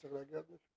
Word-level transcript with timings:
צריך 0.00 0.12
להגיע 0.12 0.38
עד 0.38 0.44
לשם. 0.48 0.74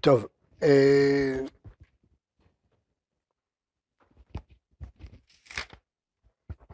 טוב, 0.00 0.26
אה, 0.62 1.38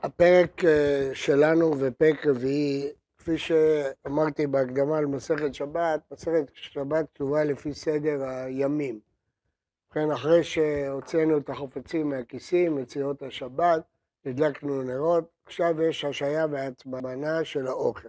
הפרק 0.03 0.65
אה, 0.65 1.11
שלנו 1.15 1.75
ופרק 1.81 2.27
רביעי, 2.27 2.93
כפי 3.19 3.39
שאמרתי 3.39 4.47
בהקדמה 4.47 4.99
על 4.99 5.07
מסכת 5.07 5.55
שבת, 5.55 6.01
מסכת 6.13 6.45
שבת 6.55 7.07
כתובה 7.15 7.45
לפי 7.45 7.75
סדר 7.75 8.23
הימים. 8.25 9.01
ובכן, 9.87 10.11
אחרי 10.11 10.45
שהוצאנו 10.45 11.39
את 11.39 11.51
החפצים 11.51 12.09
מהכיסים, 12.09 12.79
יציאות 12.79 13.23
השבת, 13.23 13.94
הדלקנו 14.27 14.83
נרות, 14.83 15.25
עכשיו 15.47 15.83
יש 15.83 16.05
השעיה 16.05 16.47
והצבנה 16.51 17.45
של 17.45 17.67
האוכל. 17.67 18.09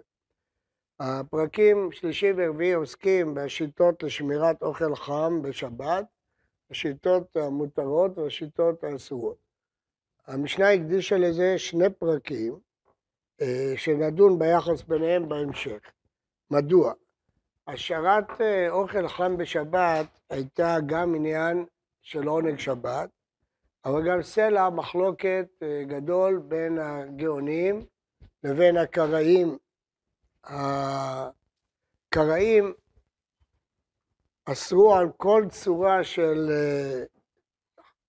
הפרקים 0.99 1.91
שלישי 1.91 2.31
ורביעי 2.37 2.73
עוסקים 2.73 3.33
בשיטות 3.33 4.03
לשמירת 4.03 4.61
אוכל 4.61 4.95
חם 4.95 5.41
בשבת, 5.41 6.05
השיטות 6.71 7.35
המותרות 7.35 8.17
והשיטות 8.17 8.83
האסורות. 8.83 9.37
המשנה 10.27 10.71
הקדישה 10.71 11.17
לזה 11.17 11.57
שני 11.57 11.89
פרקים 11.89 12.59
אה, 13.41 13.73
שנדון 13.75 14.39
ביחס 14.39 14.83
ביניהם 14.83 15.29
בהמשך. 15.29 15.79
מדוע? 16.51 16.93
השארת 17.67 18.41
אה, 18.41 18.69
אוכל 18.69 19.07
חם 19.07 19.37
בשבת 19.37 20.19
הייתה 20.29 20.77
גם 20.85 21.15
עניין 21.15 21.65
של 22.01 22.27
עונג 22.27 22.59
שבת, 22.59 23.09
אבל 23.85 24.09
גם 24.09 24.21
סלע 24.21 24.69
מחלוקת 24.69 25.47
אה, 25.61 25.83
גדול 25.87 26.37
בין 26.47 26.79
הגאונים 26.79 27.85
לבין 28.43 28.77
הקראים. 28.77 29.57
הקראים 32.13 32.73
אסרו 34.45 34.95
על 34.95 35.11
כל 35.17 35.45
צורה 35.49 36.03
של 36.03 36.51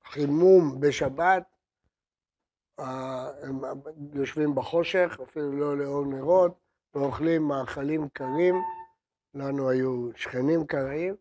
חימום 0.04 0.80
בשבת, 0.80 1.42
הם 2.78 3.60
יושבים 4.12 4.54
בחושך, 4.54 5.18
אפילו 5.22 5.52
לא 5.52 5.78
לאור 5.78 6.06
נרות, 6.06 6.58
ואוכלים 6.94 7.42
מאכלים 7.42 8.08
קרים, 8.08 8.54
לנו 9.34 9.70
היו 9.70 10.08
שכנים 10.16 10.66
קראים, 10.66 11.14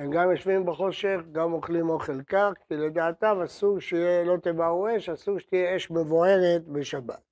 הם 0.00 0.10
גם 0.10 0.30
יושבים 0.30 0.66
בחושך, 0.66 1.20
גם 1.32 1.52
אוכלים 1.52 1.88
אוכל 1.90 2.22
קר, 2.22 2.52
כי 2.68 2.76
לדעתם 2.76 3.40
אסור 3.44 3.80
שיהיה, 3.80 4.24
לא 4.24 4.36
תבערו 4.36 4.96
אש, 4.96 5.08
אסור 5.08 5.38
שתהיה 5.38 5.76
אש 5.76 5.90
מבוערת 5.90 6.66
בשבת. 6.66 7.22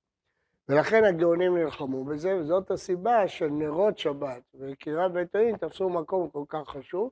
ולכן 0.69 1.03
הגאונים 1.03 1.57
נלחמו 1.57 2.05
בזה, 2.05 2.35
וזאת 2.35 2.71
הסיבה 2.71 3.27
של 3.27 3.47
נרות 3.47 3.97
שבת 3.97 4.41
וקירה 4.59 5.09
ביתאים 5.09 5.57
תפסו 5.57 5.89
מקום 5.89 6.29
כל 6.29 6.43
כך 6.49 6.69
חשוב, 6.69 7.09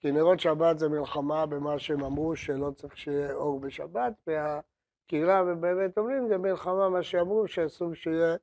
כי 0.00 0.12
נרות 0.12 0.40
שבת 0.40 0.78
זה 0.78 0.88
מלחמה 0.88 1.46
במה 1.46 1.78
שהם 1.78 2.04
אמרו 2.04 2.36
שלא 2.36 2.70
צריך 2.70 2.96
שיהיה 2.96 3.32
אור 3.32 3.60
בשבת, 3.60 4.12
וה... 4.26 4.60
קירה 5.06 5.42
ובאמת 5.46 5.98
אומרים, 5.98 6.28
זה 6.28 6.38
מלחמה, 6.38 6.88
מה 6.88 7.02
שאמרו, 7.02 7.48
שאסור 7.48 7.94
שיהיה 7.94 8.36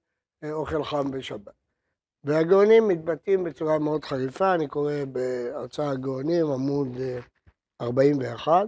אה, 0.44 0.53
אוכל 0.53 0.84
חם 0.84 1.12
בשבת. 1.12 1.64
והגאונים 2.25 2.88
מתבטאים 2.88 3.44
בצורה 3.44 3.80
מאוד 3.80 4.03
חריפה, 4.03 4.53
אני 4.53 4.68
קורא 4.68 4.94
בהרצאה 5.12 5.90
הגאונים, 5.90 6.52
עמוד 6.52 6.88
41. 7.81 8.52
אה, 8.52 8.63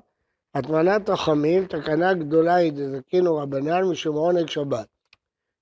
הטמנת 0.55 1.09
רחמים, 1.09 1.65
תקנה 1.65 2.13
גדולה 2.13 2.55
היא 2.55 2.73
דזקינו 2.73 3.37
רבנן 3.37 3.83
משום 3.83 4.15
עונג 4.15 4.47
שבת. 4.47 4.87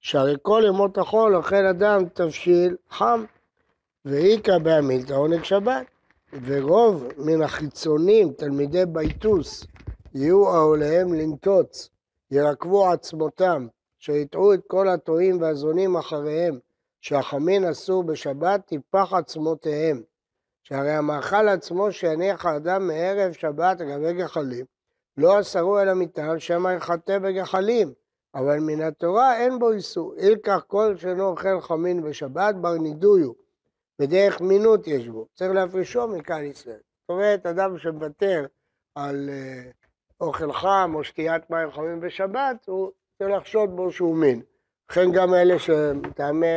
שהרי 0.01 0.35
כל 0.41 0.63
ימות 0.67 0.97
החול 0.97 1.35
אוכל 1.35 1.65
אדם 1.65 2.05
תבשיל 2.13 2.75
חם, 2.89 3.25
ואיכא 4.05 4.57
בעמילתא 4.57 5.13
עונג 5.13 5.43
שבת. 5.43 5.85
ורוב 6.45 7.07
מן 7.17 7.41
החיצונים, 7.41 8.33
תלמידי 8.33 8.85
ביתוס, 8.85 9.65
יהיו 10.13 10.49
העוליהם 10.49 11.13
לנטוץ 11.13 11.89
ירקבו 12.31 12.87
עצמותם, 12.87 13.67
שיטעו 13.99 14.53
את 14.53 14.59
כל 14.67 14.87
הטועים 14.87 15.41
והזונים 15.41 15.97
אחריהם, 15.97 16.59
שהחמין 17.05 17.65
אסור 17.65 18.03
בשבת, 18.03 18.65
טיפח 18.65 19.13
עצמותיהם. 19.13 20.01
שהרי 20.63 20.91
המאכל 20.91 21.47
עצמו 21.47 21.91
שיניח 21.91 22.45
האדם 22.45 22.87
מערב 22.87 23.31
שבת 23.31 23.79
לגבי 23.81 24.13
גחלים, 24.13 24.65
לא 25.17 25.39
אסרו 25.39 25.79
אלא 25.79 25.93
מטעם 25.93 26.39
שמא 26.39 26.69
יחטא 26.69 27.19
בגחלים, 27.19 27.93
אבל 28.35 28.59
מן 28.59 28.81
התורה 28.81 29.37
אין 29.37 29.59
בו 29.59 29.71
איסור. 29.71 30.13
אילקח 30.17 30.63
כל 30.67 30.95
שאינו 30.97 31.27
אוכל 31.27 31.61
חמין 31.61 32.01
בשבת, 32.03 32.55
בר 32.55 32.73
נידויו, 32.73 33.31
בדרך 33.99 34.41
מינות 34.41 34.87
יש 34.87 35.07
בו. 35.07 35.27
צריך 35.33 35.51
להפרישו 35.51 36.07
מכאן 36.07 36.45
ישראל. 36.45 36.75
זאת 36.75 37.09
אומרת, 37.09 37.45
אדם 37.45 37.77
שמוותר 37.77 38.45
על 38.95 39.29
uh, 39.29 39.73
אוכל 40.21 40.53
חם 40.53 40.91
או 40.95 41.03
שתיית 41.03 41.49
מים 41.49 41.71
חמים 41.71 41.99
בשבת, 41.99 42.67
הוא 42.67 42.91
צריך 43.17 43.31
לחשוד 43.31 43.75
בו 43.75 43.91
שהוא 43.91 44.17
מין. 44.17 44.41
לכן 44.91 45.11
גם 45.11 45.33
אלה 45.33 45.59
שמטעמי 45.59 46.47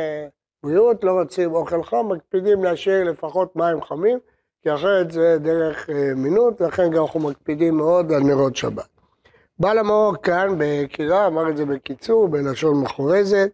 בריאות 0.63 1.03
לא 1.03 1.11
רוצים 1.11 1.51
אוכל 1.55 1.83
חם, 1.83 2.09
מקפידים 2.09 2.63
להשאיר 2.63 3.03
לפחות 3.03 3.55
מים 3.55 3.81
חמים, 3.81 4.19
כי 4.63 4.73
אחרת 4.73 5.11
זה 5.11 5.37
דרך 5.39 5.89
אה, 5.89 6.13
מינות, 6.15 6.61
לכן 6.61 6.91
גם 6.91 7.01
אנחנו 7.01 7.19
מקפידים 7.19 7.77
מאוד 7.77 8.11
על 8.11 8.23
נרות 8.23 8.55
שבת. 8.55 8.87
בעל 9.59 9.77
המאור 9.77 10.15
כאן 10.23 10.55
בקירה, 10.57 11.27
אמר 11.27 11.49
את 11.49 11.57
זה 11.57 11.65
בקיצור, 11.65 12.27
בלשון 12.27 12.81
מחורזת, 12.81 13.51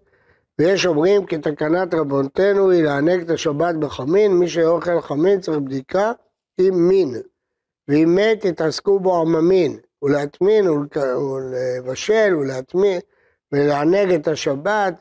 ויש 0.59 0.85
אומרים 0.85 1.25
כי 1.25 1.37
תקנת 1.37 1.93
רבונתנו 1.93 2.69
היא 2.69 2.83
לענג 2.83 3.21
את 3.21 3.29
השבת 3.29 3.75
בחמין, 3.75 4.33
מי 4.33 4.47
שאוכל 4.47 5.01
חמין 5.01 5.39
צריך 5.39 5.57
בדיקה 5.57 6.11
עם 6.57 6.87
מין, 6.87 7.15
ואם 7.87 8.15
מת 8.15 8.45
יתעסקו 8.45 8.99
בו 8.99 9.21
עממין, 9.21 9.77
ולהטמין 10.01 10.65
ולבשל 10.69 12.35
ולהטמין 12.35 12.99
ולענג 13.51 14.13
את 14.13 14.27
השבת 14.27 14.93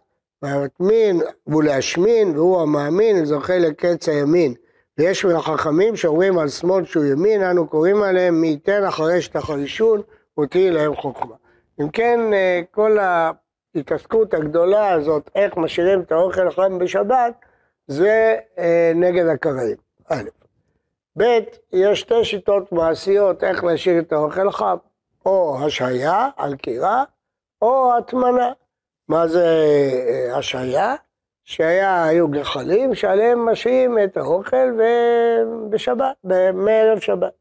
ולהטמין 0.45 1.21
ולהשמין 1.47 2.37
והוא 2.37 2.63
המאמין 2.63 3.25
זוכה 3.25 3.59
לקץ 3.59 4.09
הימין. 4.09 4.55
ויש 4.99 5.25
מן 5.73 5.97
שאומרים 5.97 6.39
על 6.39 6.49
שמאל 6.49 6.85
שהוא 6.85 7.05
ימין, 7.05 7.43
אנו 7.43 7.69
קוראים 7.69 8.03
עליהם 8.03 8.41
מי 8.41 8.47
ייתן 8.47 8.85
אחרי 8.85 9.23
שתחרישון 9.23 10.03
ותהי 10.41 10.71
להם 10.71 10.97
חוכמה. 10.97 11.35
אם 11.81 11.89
כן, 11.89 12.21
אה, 12.33 12.61
כל 12.71 12.99
ההתעסקות 12.99 14.35
הגדולה 14.35 14.93
הזאת, 14.93 15.31
איך 15.35 15.57
משאירים 15.57 16.01
את 16.01 16.13
האוכל 16.13 16.49
החם 16.49 16.79
בשבת, 16.79 17.35
זה 17.87 18.37
אה, 18.59 18.93
נגד 18.95 19.27
הקראים. 19.27 19.77
א', 20.09 20.23
ב', 21.19 21.39
יש 21.73 22.01
שתי 22.01 22.25
שיטות 22.25 22.73
מעשיות 22.73 23.45
איך 23.45 23.65
להשאיר 23.65 23.99
את 23.99 24.13
האוכל 24.13 24.51
חם. 24.51 24.77
או 25.27 25.59
השהיה 25.67 26.29
על 26.37 26.57
קירה, 26.57 27.05
או 27.63 27.97
הטמנה. 27.99 28.53
מה 29.09 29.29
זה 29.29 29.47
אה, 30.09 30.37
השהיה? 30.37 30.95
שהיה, 31.45 32.05
היו 32.05 32.29
גחלים 32.29 32.95
שעליהם 32.95 33.49
משאים 33.49 33.99
את 34.05 34.17
האוכל 34.17 34.71
בשבת, 35.71 36.17
מערב 36.55 36.99
שבת. 36.99 37.33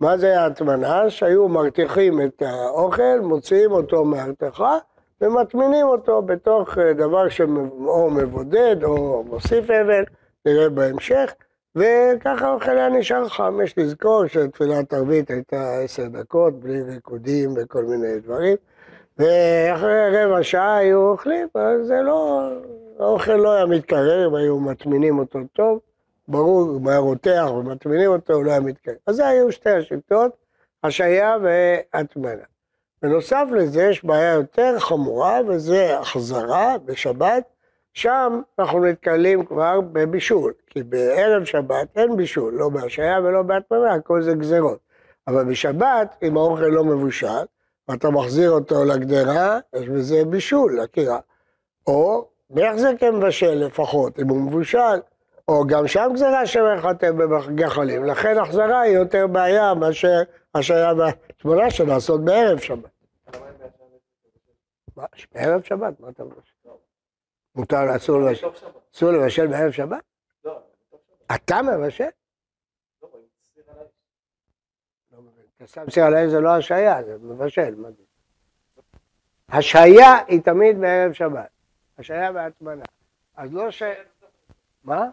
מה 0.00 0.18
זה 0.18 0.40
ההטמנה? 0.40 1.10
שהיו 1.10 1.48
מרתיחים 1.48 2.20
את 2.22 2.42
האוכל, 2.42 3.20
מוציאים 3.22 3.72
אותו 3.72 4.04
מהרתיחה 4.04 4.78
ומטמינים 5.20 5.86
אותו 5.86 6.22
בתוך 6.22 6.78
אה, 6.78 6.92
דבר 6.92 7.28
שאו 7.28 8.10
מבודד 8.10 8.76
או 8.84 9.24
מוסיף 9.26 9.70
אבל, 9.70 10.04
נראה 10.46 10.68
בהמשך. 10.68 11.34
וככה 11.76 12.46
האוכל 12.46 12.70
היה 12.70 12.88
נשאר 12.88 13.28
חם. 13.28 13.60
יש 13.64 13.78
לזכור 13.78 14.26
שתפילת 14.26 14.92
ערבית 14.92 15.30
הייתה 15.30 15.78
עשר 15.84 16.06
דקות, 16.08 16.60
בלי 16.60 16.82
ריקודים 16.82 17.54
וכל 17.56 17.84
מיני 17.84 18.20
דברים, 18.20 18.56
ואחרי 19.18 20.24
רבע 20.24 20.42
שעה 20.42 20.76
היו 20.76 21.08
אוכלים, 21.10 21.48
אז 21.54 21.86
זה 21.86 22.02
לא, 22.02 22.50
האוכל 22.98 23.36
לא 23.36 23.52
היה 23.52 23.66
מתקרר, 23.66 24.36
היו 24.36 24.60
מטמינים 24.60 25.18
אותו 25.18 25.38
טוב, 25.52 25.78
ברור, 26.28 26.60
הוא 26.60 26.90
היה 26.90 26.98
רותח 26.98 27.46
ומטמינים 27.56 28.10
אותו, 28.10 28.32
הוא 28.32 28.44
לא 28.44 28.50
היה 28.50 28.60
מתקרר. 28.60 28.94
אז 29.06 29.16
זה 29.16 29.28
היו 29.28 29.52
שתי 29.52 29.70
השיטות, 29.70 30.36
השעיה 30.84 31.36
והטמנה. 31.42 32.42
בנוסף 33.02 33.44
לזה 33.52 33.82
יש 33.82 34.04
בעיה 34.04 34.32
יותר 34.32 34.78
חמורה, 34.78 35.40
וזה 35.48 35.98
החזרה 35.98 36.76
בשבת, 36.84 37.44
שם 37.94 38.40
אנחנו 38.58 38.84
נתקלים 38.84 39.44
כבר 39.44 39.80
בבישול, 39.80 40.52
כי 40.66 40.82
בערב 40.82 41.44
שבת 41.44 41.88
אין 41.96 42.16
בישול, 42.16 42.54
לא 42.54 42.68
בהשעיה 42.68 43.20
ולא 43.20 43.42
בהטמנה, 43.42 43.94
הכל 43.94 44.22
זה 44.22 44.34
גזרות. 44.34 44.78
אבל 45.28 45.44
בשבת, 45.44 46.16
אם 46.22 46.36
האוכל 46.36 46.62
לא 46.62 46.84
מבושל, 46.84 47.44
ואתה 47.88 48.10
מחזיר 48.10 48.50
אותו 48.50 48.84
לגדרה, 48.84 49.58
יש 49.76 49.88
בזה 49.88 50.24
בישול, 50.24 50.80
לקירה. 50.80 51.20
או 51.86 52.28
בהחזק 52.50 52.92
כמבשל 53.00 53.54
לפחות, 53.54 54.18
אם 54.18 54.28
הוא 54.28 54.40
מבושל, 54.40 55.00
או 55.48 55.66
גם 55.66 55.86
שם 55.86 56.10
גזרה 56.14 56.46
שמחטא 56.46 57.12
בגחלים. 57.12 58.04
לכן 58.04 58.38
החזרה 58.38 58.80
היא 58.80 58.94
יותר 58.94 59.26
בעיה 59.26 59.74
מאשר 59.74 60.22
השעיה 60.54 60.92
והתמונה 60.94 61.70
שנעשות 61.70 62.24
בערב 62.24 62.58
שבת. 62.58 62.90
בערב 65.32 65.62
שבת, 65.62 66.00
מה 66.00 66.08
אתה 66.08 66.22
אומר? 66.22 66.34
מותר, 67.54 67.96
אסור 67.96 68.20
לבשל. 68.20 68.46
אסור 68.94 69.10
לבשל 69.10 69.46
בערב 69.46 69.70
שבת? 69.70 70.02
לא, 70.44 70.58
אתה 71.34 71.60
מבשל? 71.62 72.04
אתה 72.98 73.06
שם 75.66 75.90
סיר 75.90 76.04
על 76.04 76.14
האש 76.14 76.30
זה 76.30 76.40
לא 76.40 76.56
השעיה, 76.56 77.04
זה 77.04 77.16
מבשל. 77.20 77.74
השעיה 79.48 80.24
היא 80.26 80.42
תמיד 80.42 80.80
בערב 80.80 81.12
שבת. 81.12 81.48
השעיה 81.98 82.32
בהטמנה. 82.32 82.84
אז 83.36 83.52
לא 83.52 83.70
ש... 83.70 83.82
מה? 84.84 85.10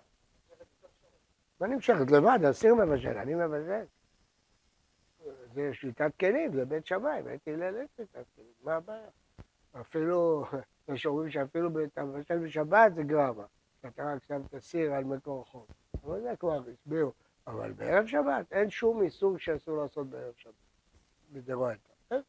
מה 1.59 1.67
נמשכת? 1.67 2.11
לבד, 2.11 2.39
הסיר 2.43 2.75
מבשל, 2.75 3.17
אני 3.17 3.35
מבשל. 3.35 3.83
זה 5.53 5.73
שליטת 5.73 6.11
כלים, 6.19 6.53
זה 6.53 6.65
בית 6.65 6.85
שמאי, 6.85 7.21
בית 7.21 7.47
הלל 7.47 7.75
אין 7.75 7.87
שליטת 7.95 8.25
כלים, 8.35 8.47
מה 8.63 8.75
הבעיה? 8.75 9.07
אפילו, 9.81 10.45
יש 10.87 11.05
אומרים 11.05 11.31
שאפילו 11.31 11.69
אתה 11.83 12.03
מבשל 12.03 12.37
בשבת 12.37 12.93
זה 12.95 13.03
גרמה. 13.03 13.43
אתה 13.87 14.13
רק 14.13 14.23
שם 14.27 14.41
את 14.49 14.53
הסיר 14.53 14.93
על 14.93 15.03
מקור 15.03 15.45
חום. 15.45 15.65
אבל 16.03 16.21
זה 16.21 16.33
כבר 16.39 16.61
הסבירו. 16.73 17.11
אבל 17.49 17.71
בערב 17.71 18.07
שבת 18.07 18.45
אין 18.51 18.69
שום 18.69 19.01
איסור 19.01 19.37
שאסור 19.37 19.77
לעשות 19.77 20.07
בערב 20.07 20.33
שבת. 20.37 20.53
בדאורייתא. 21.33 21.89
כן? 22.09 22.21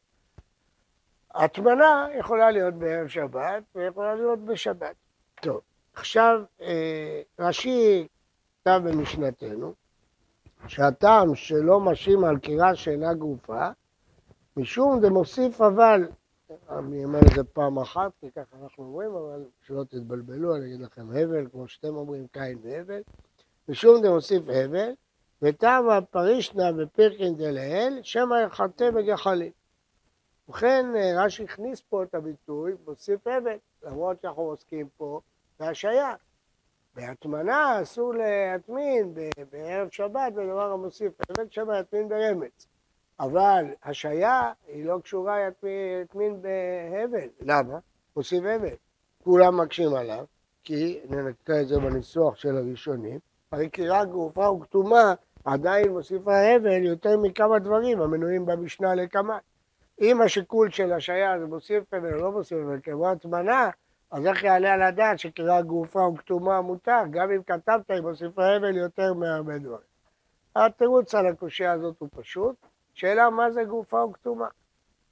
הטמנה 1.35 2.07
יכולה 2.19 2.51
להיות 2.51 2.73
בערב 2.73 3.07
שבת 3.07 3.63
ויכולה 3.75 4.15
להיות 4.15 4.39
בשבת. 4.39 4.95
טוב, 5.41 5.61
עכשיו 5.93 6.41
אה, 6.61 7.21
רש"י 7.39 8.07
כתב 8.61 8.81
במשנתנו 8.85 9.73
שהטעם 10.67 11.35
שלא 11.35 11.79
משים 11.79 12.23
על 12.23 12.39
קירה 12.39 12.75
שאינה 12.75 13.13
גופה, 13.13 13.69
משום 14.57 15.01
זה 15.01 15.09
מוסיף 15.09 15.61
אבל, 15.61 16.07
אני 16.69 17.05
אומר 17.05 17.19
את 17.19 17.35
זה 17.35 17.43
פעם 17.43 17.79
אחת, 17.79 18.11
כי 18.19 18.31
ככה 18.31 18.57
אנחנו 18.63 18.83
אומרים, 18.83 19.11
אבל 19.11 19.43
שלא 19.67 19.83
תתבלבלו, 19.83 20.55
אני 20.55 20.65
אגיד 20.65 20.81
לכם 20.81 21.09
הבל, 21.09 21.47
כמו 21.51 21.67
שאתם 21.67 21.95
אומרים, 21.95 22.27
קין 22.27 22.57
והבל, 22.61 23.01
משום 23.69 24.01
זה 24.01 24.09
מוסיף 24.09 24.43
הבל, 24.47 24.93
וטעם 25.41 25.89
הפרישנא 25.89 26.71
בפירקין 26.71 27.35
דלאל, 27.35 27.99
שמא 28.03 28.35
יחטא 28.45 28.91
בגחלים. 28.91 29.51
ובכן, 30.47 30.85
רש"י 31.17 31.43
הכניס 31.43 31.81
פה 31.81 32.03
את 32.03 32.15
הביטוי, 32.15 32.73
מוסיף 32.87 33.27
הבל, 33.27 33.57
למרות 33.83 34.21
שאנחנו 34.21 34.41
עוסקים 34.41 34.87
פה 34.97 35.19
בהשעיה. 35.59 36.13
בהטמנה 36.95 37.81
אסור 37.81 38.13
להטמין 38.13 39.13
בערב 39.51 39.89
שבת 39.91 40.33
בדבר 40.33 40.71
המוסיף 40.71 41.13
הבל, 41.29 41.45
שמא 41.49 41.73
יטמין 41.79 42.09
ברמץ. 42.09 42.67
אבל 43.19 43.65
השעיה 43.83 44.51
היא 44.67 44.85
לא 44.85 44.99
קשורה 45.03 45.37
להטמין 45.39 46.41
בהבל. 46.41 47.27
למה? 47.41 47.79
מוסיף 48.15 48.43
הבל. 48.55 48.75
כולם 49.23 49.61
מקשים 49.61 49.93
עליו, 49.93 50.25
כי 50.63 50.99
נקרא 51.09 51.61
את 51.61 51.67
זה 51.67 51.79
בניסוח 51.79 52.35
של 52.35 52.57
הראשונים, 52.57 53.19
הרי 53.51 53.69
קירה 53.69 54.05
גרופה 54.05 54.49
וכתומה 54.49 55.13
עדיין 55.45 55.91
מוסיפה 55.91 56.37
הבל 56.37 56.83
יותר 56.83 57.17
מכמה 57.17 57.59
דברים 57.59 58.01
המנויים 58.01 58.45
במשנה 58.45 58.95
לקמאן. 58.95 59.37
אם 60.01 60.21
השיקול 60.21 60.71
של 60.71 60.93
השעיה 60.93 61.39
זה 61.39 61.45
מוסיף 61.45 61.93
הבל 61.93 62.13
או 62.13 62.21
לא 62.21 62.31
מוסיף 62.31 62.57
הבל 62.57 62.79
כמו 62.83 63.09
הטמנה, 63.09 63.69
אז 64.11 64.25
איך 64.25 64.43
יעלה 64.43 64.73
על 64.73 64.81
הדעת 64.81 65.19
שקריאה 65.19 65.61
גרופה 65.61 65.99
וכתומה 65.99 66.61
מותר, 66.61 67.01
גם 67.09 67.31
אם 67.31 67.43
כתבת 67.43 67.91
היא 67.91 68.01
מוסיפה 68.01 68.45
הבל 68.45 68.77
יותר 68.77 69.13
מהרבה 69.13 69.57
דברים. 69.57 69.91
התירוץ 70.55 71.15
על 71.15 71.27
הקושייה 71.27 71.71
הזאת 71.71 71.95
הוא 71.99 72.09
פשוט, 72.15 72.55
שאלה 72.93 73.29
מה 73.29 73.51
זה 73.51 73.63
גופה 73.63 74.05
וכתומה. 74.05 74.47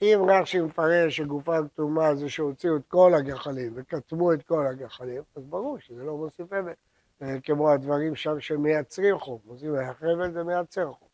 אם 0.02 0.20
רש"י 0.30 0.62
מפרש 0.62 1.18
שגופה 1.18 1.62
וכתומה 1.66 2.16
זה 2.16 2.30
שהוציאו 2.30 2.76
את 2.76 2.82
כל 2.88 3.14
הגחלים 3.14 3.74
וכתמו 3.76 4.34
את 4.34 4.44
כל 4.44 4.68
הגחלים, 4.68 5.22
אז 5.36 5.44
ברור 5.44 5.80
שזה 5.80 6.04
לא 6.04 6.18
מוסיף 6.18 6.54
הבל. 6.54 6.74
כמו 7.44 7.72
הדברים 7.72 8.16
שם 8.16 8.40
שמייצרים 8.40 9.20
חום, 9.20 9.40
עושים 9.48 9.76
החבל 9.76 10.32
זה 10.32 10.44
מייצר 10.44 10.92
חום. 10.92 11.08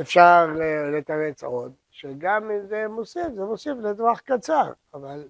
אפשר 0.00 0.46
אה, 0.60 0.90
לתרץ 0.90 1.42
עוד, 1.42 1.72
שגם 1.90 2.50
אם 2.50 2.66
זה 2.66 2.88
מוסיף, 2.88 3.26
זה 3.34 3.44
מוסיף 3.44 3.72
לטווח 3.82 4.20
קצר, 4.20 4.72
אבל 4.94 5.28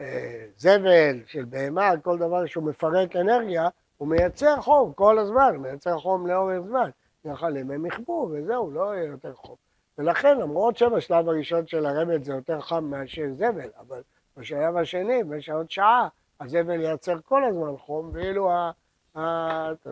אה, 0.00 0.46
זבל 0.56 1.22
של 1.26 1.44
בהמה, 1.44 1.90
כל 2.02 2.18
דבר 2.18 2.46
שהוא 2.46 2.64
מפרק 2.64 3.16
אנרגיה, 3.16 3.68
הוא 3.96 4.08
מייצר 4.08 4.60
חום 4.60 4.92
כל 4.92 5.18
הזמן, 5.18 5.56
מייצר 5.56 5.98
חום 5.98 6.26
לאורך 6.26 6.60
זמן. 6.60 6.90
נחלים 7.24 7.70
הם 7.70 7.86
יכבו 7.86 8.30
וזהו, 8.32 8.70
לא 8.70 8.94
יהיה 8.94 9.04
יותר 9.04 9.34
חום. 9.34 9.56
ולכן, 9.98 10.38
למרות 10.38 10.76
שבשלב 10.76 11.28
הראשון 11.28 11.66
של 11.66 11.86
הרמת 11.86 12.24
זה 12.24 12.32
יותר 12.32 12.60
חם 12.60 12.84
מאשר 12.84 13.24
זבל, 13.34 13.68
אבל 13.78 14.02
בשלב 14.36 14.76
השני, 14.76 15.24
במשך 15.24 15.52
עוד 15.52 15.70
שעה, 15.70 16.08
הזבל 16.40 16.80
ייצר 16.80 17.20
כל 17.24 17.44
הזמן 17.44 17.76
חום, 17.76 18.10
ואילו 18.12 18.50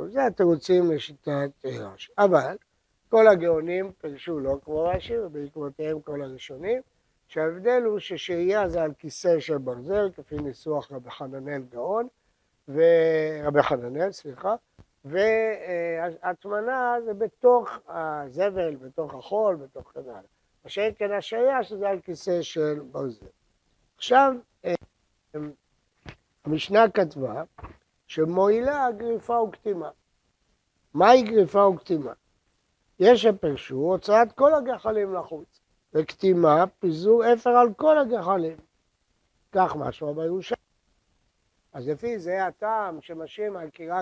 זה 0.08 0.26
התירוצים 0.26 0.90
לשיטת 0.90 1.50
רש"י. 1.64 2.12
אבל 2.19 2.56
כל 3.08 3.28
הגאונים 3.28 3.93
פירשו 4.00 4.38
לא 4.38 4.58
כמו 4.64 4.84
רש"י, 4.84 5.19
ובעקבותיהם 5.19 6.00
כל 6.00 6.23
הראשונים, 6.23 6.82
שההבדל 7.28 7.82
הוא 7.84 7.99
ששהייה 7.99 8.69
זה 8.69 8.82
על 8.82 8.93
כיסא 8.99 9.40
של 9.40 9.58
ברזל, 9.58 10.11
כפי 10.17 10.37
ניסוח 10.37 10.93
רבי 10.93 11.11
חננאל 11.11 11.62
גאון, 11.70 12.08
ורבי 12.69 13.62
חננאל, 13.62 14.12
סליחה, 14.12 14.55
והטמנה 15.05 16.96
זה 17.05 17.14
בתוך 17.14 17.70
הזבל, 17.88 18.76
בתוך 18.76 19.14
החול, 19.14 19.56
בתוך 19.56 19.93
כן 19.93 20.00
הלאה. 20.00 20.20
מה 20.64 20.70
שאין 20.70 20.93
כן 20.99 21.12
השהייה 21.12 21.62
שזה 21.62 21.88
על 21.88 22.00
כיסא 22.00 22.43
של 22.43 22.81
ברזל. 22.90 23.26
עכשיו, 23.97 24.35
אה, 24.64 24.75
המשנה 26.45 26.90
כתבה 26.90 27.42
שמועילה 28.07 28.93
גריפה 28.97 29.41
וכתימה. 29.41 29.91
מהי 30.95 31.23
גריפה 31.23 31.67
וכתימה? 31.67 32.13
יש 32.99 33.23
שפרשו 33.23 33.77
הוצאת 33.77 34.33
כל 34.33 34.55
הגחלים 34.55 35.15
לחוץ, 35.15 35.61
וכתימה 35.93 36.65
פיזור 36.67 37.33
אפר 37.33 37.51
על 37.51 37.75
כל 37.75 37.99
הגחלים. 37.99 38.57
כך 39.53 39.77
משהו 39.77 40.15
בירושלים. 40.15 40.57
אז 41.73 41.89
לפי 41.89 42.19
זה 42.19 42.47
הטעם 42.47 43.01
שמשאיר 43.03 43.59
על 43.59 43.71
קירה 43.71 44.01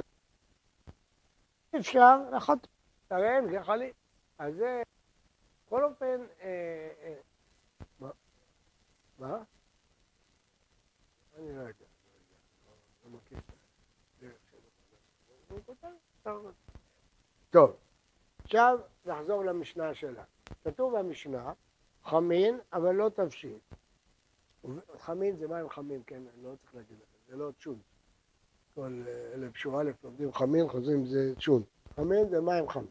אפשר 1.77 2.19
לחטוא, 2.33 2.71
הרי 3.11 3.37
אין 3.37 3.51
גחלים. 3.53 3.93
אז 4.39 4.55
זה, 4.55 4.83
בכל 5.67 5.85
אופן, 5.85 6.21
אה, 6.41 6.91
אה, 7.03 7.15
מה? 8.01 8.11
מה? 9.19 9.43
אני 11.39 11.57
לא 11.57 11.61
יודע. 11.61 11.85
לא 13.05 13.11
מכיר. 13.11 13.39
טוב, 17.51 17.77
עכשיו 18.45 18.79
נחזור 19.07 19.45
למשנה 19.45 19.95
שלה. 19.95 20.23
כתוב 20.65 20.99
במשנה, 20.99 21.53
חמין, 22.05 22.59
אבל 22.73 22.95
לא 22.95 23.09
תבשיל. 23.09 23.59
חמין 24.99 25.37
זה 25.37 25.49
מים 25.49 25.69
חמים, 25.69 26.03
כן, 26.03 26.15
אני 26.17 26.45
לא 26.45 26.51
צריך 26.61 26.75
להגיד 26.75 26.97
לכם, 26.97 27.19
זה 27.29 27.37
לא 27.37 27.51
צ'ון. 27.61 27.79
כל 28.75 29.03
אלה 29.35 29.51
פשור 29.51 29.81
א' 29.81 29.91
לומדים 30.05 30.33
חמין, 30.33 30.69
חוזרים 30.69 31.07
זה 31.07 31.33
צ'ון. 31.41 31.63
חמין 31.97 32.29
זה 32.29 32.41
מים 32.41 32.69
חמים. 32.69 32.87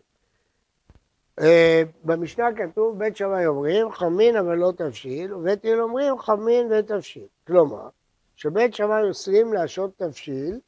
אה, 1.40 1.84
במשנה 2.04 2.46
כתוב, 2.56 3.00
בית 3.00 3.18
שמאי 3.18 3.46
אומרים, 3.46 3.92
חמין 3.92 4.36
אבל 4.38 4.58
לא 4.58 4.72
תבשיל, 4.78 5.34
ובית 5.34 5.66
הלל 5.66 5.82
אומרים, 5.82 6.18
חמין 6.18 6.72
ותבשיל. 6.72 7.28
כלומר, 7.48 7.90
שבית 8.36 8.74
שמאי 8.74 9.08
אוסרים 9.08 9.54
להשעות 9.54 9.98
תבשיל, 9.98 10.54
אה, 10.54 10.60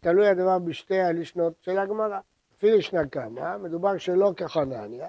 תלוי 0.00 0.28
הדבר 0.28 0.58
בשתי 0.58 1.00
הלשנות 1.00 1.52
של 1.60 1.78
הגמרא. 1.78 2.18
אפילו 2.56 2.76
ישנה 2.76 3.06
כמה, 3.06 3.58
מדובר 3.58 3.98
שלא 3.98 4.32
כחנניה, 4.36 5.08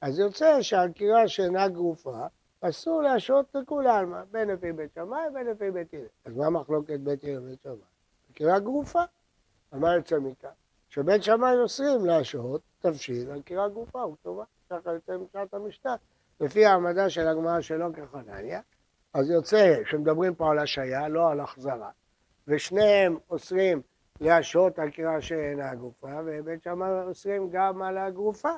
אז 0.00 0.18
יוצא 0.18 0.62
שהקירה 0.62 1.28
שאינה 1.28 1.68
גרופה, 1.68 2.26
אסור 2.60 3.02
להשעות 3.02 3.46
עלמא, 3.86 4.24
בין 4.30 4.48
לפי 4.48 4.72
בית 4.72 4.94
שמאי 4.94 5.28
ובין 5.30 5.46
לפי 5.46 5.70
בית 5.70 5.94
הלל. 5.94 6.06
אז 6.24 6.36
מה 6.36 6.50
מחלוקת 6.50 7.00
בית 7.00 7.24
הלל 7.24 7.38
ובית 7.38 7.62
שמאי? 7.62 7.76
הקירה 8.30 8.58
גרופה. 8.58 9.02
יוצא 9.96 10.18
מכאן? 10.18 10.50
שבית 10.88 11.22
שמאי 11.22 11.58
אוסרים 11.58 12.06
להשעות 12.06 12.62
תבשיל 12.80 13.30
על 13.30 13.42
קירה 13.42 13.68
גרופה 13.68 14.06
וכתובה. 14.06 14.44
ככה 14.70 14.92
יוצא 14.92 15.16
מבחינת 15.16 15.54
המשנה. 15.54 15.96
לפי 16.40 16.66
העמדה 16.66 17.10
של 17.10 17.28
הגמרא 17.28 17.60
שלא 17.60 17.86
כחנניה, 17.92 18.60
אז 19.14 19.30
יוצא 19.30 19.76
שמדברים 19.84 20.34
פה 20.34 20.50
על 20.50 20.58
השעיה, 20.58 21.08
לא 21.08 21.30
על 21.30 21.40
החזרה. 21.40 21.90
ושניהם 22.48 23.18
אוסרים 23.30 23.82
להשעות 24.22 24.78
על 24.78 24.90
קריאה 24.90 25.20
שאינה 25.20 25.70
הגופה, 25.70 26.20
ובית 26.26 26.62
שמאי 26.62 26.88
אוסרים 27.06 27.48
גם 27.50 27.82
על 27.82 27.98
הגרופה. 27.98 28.50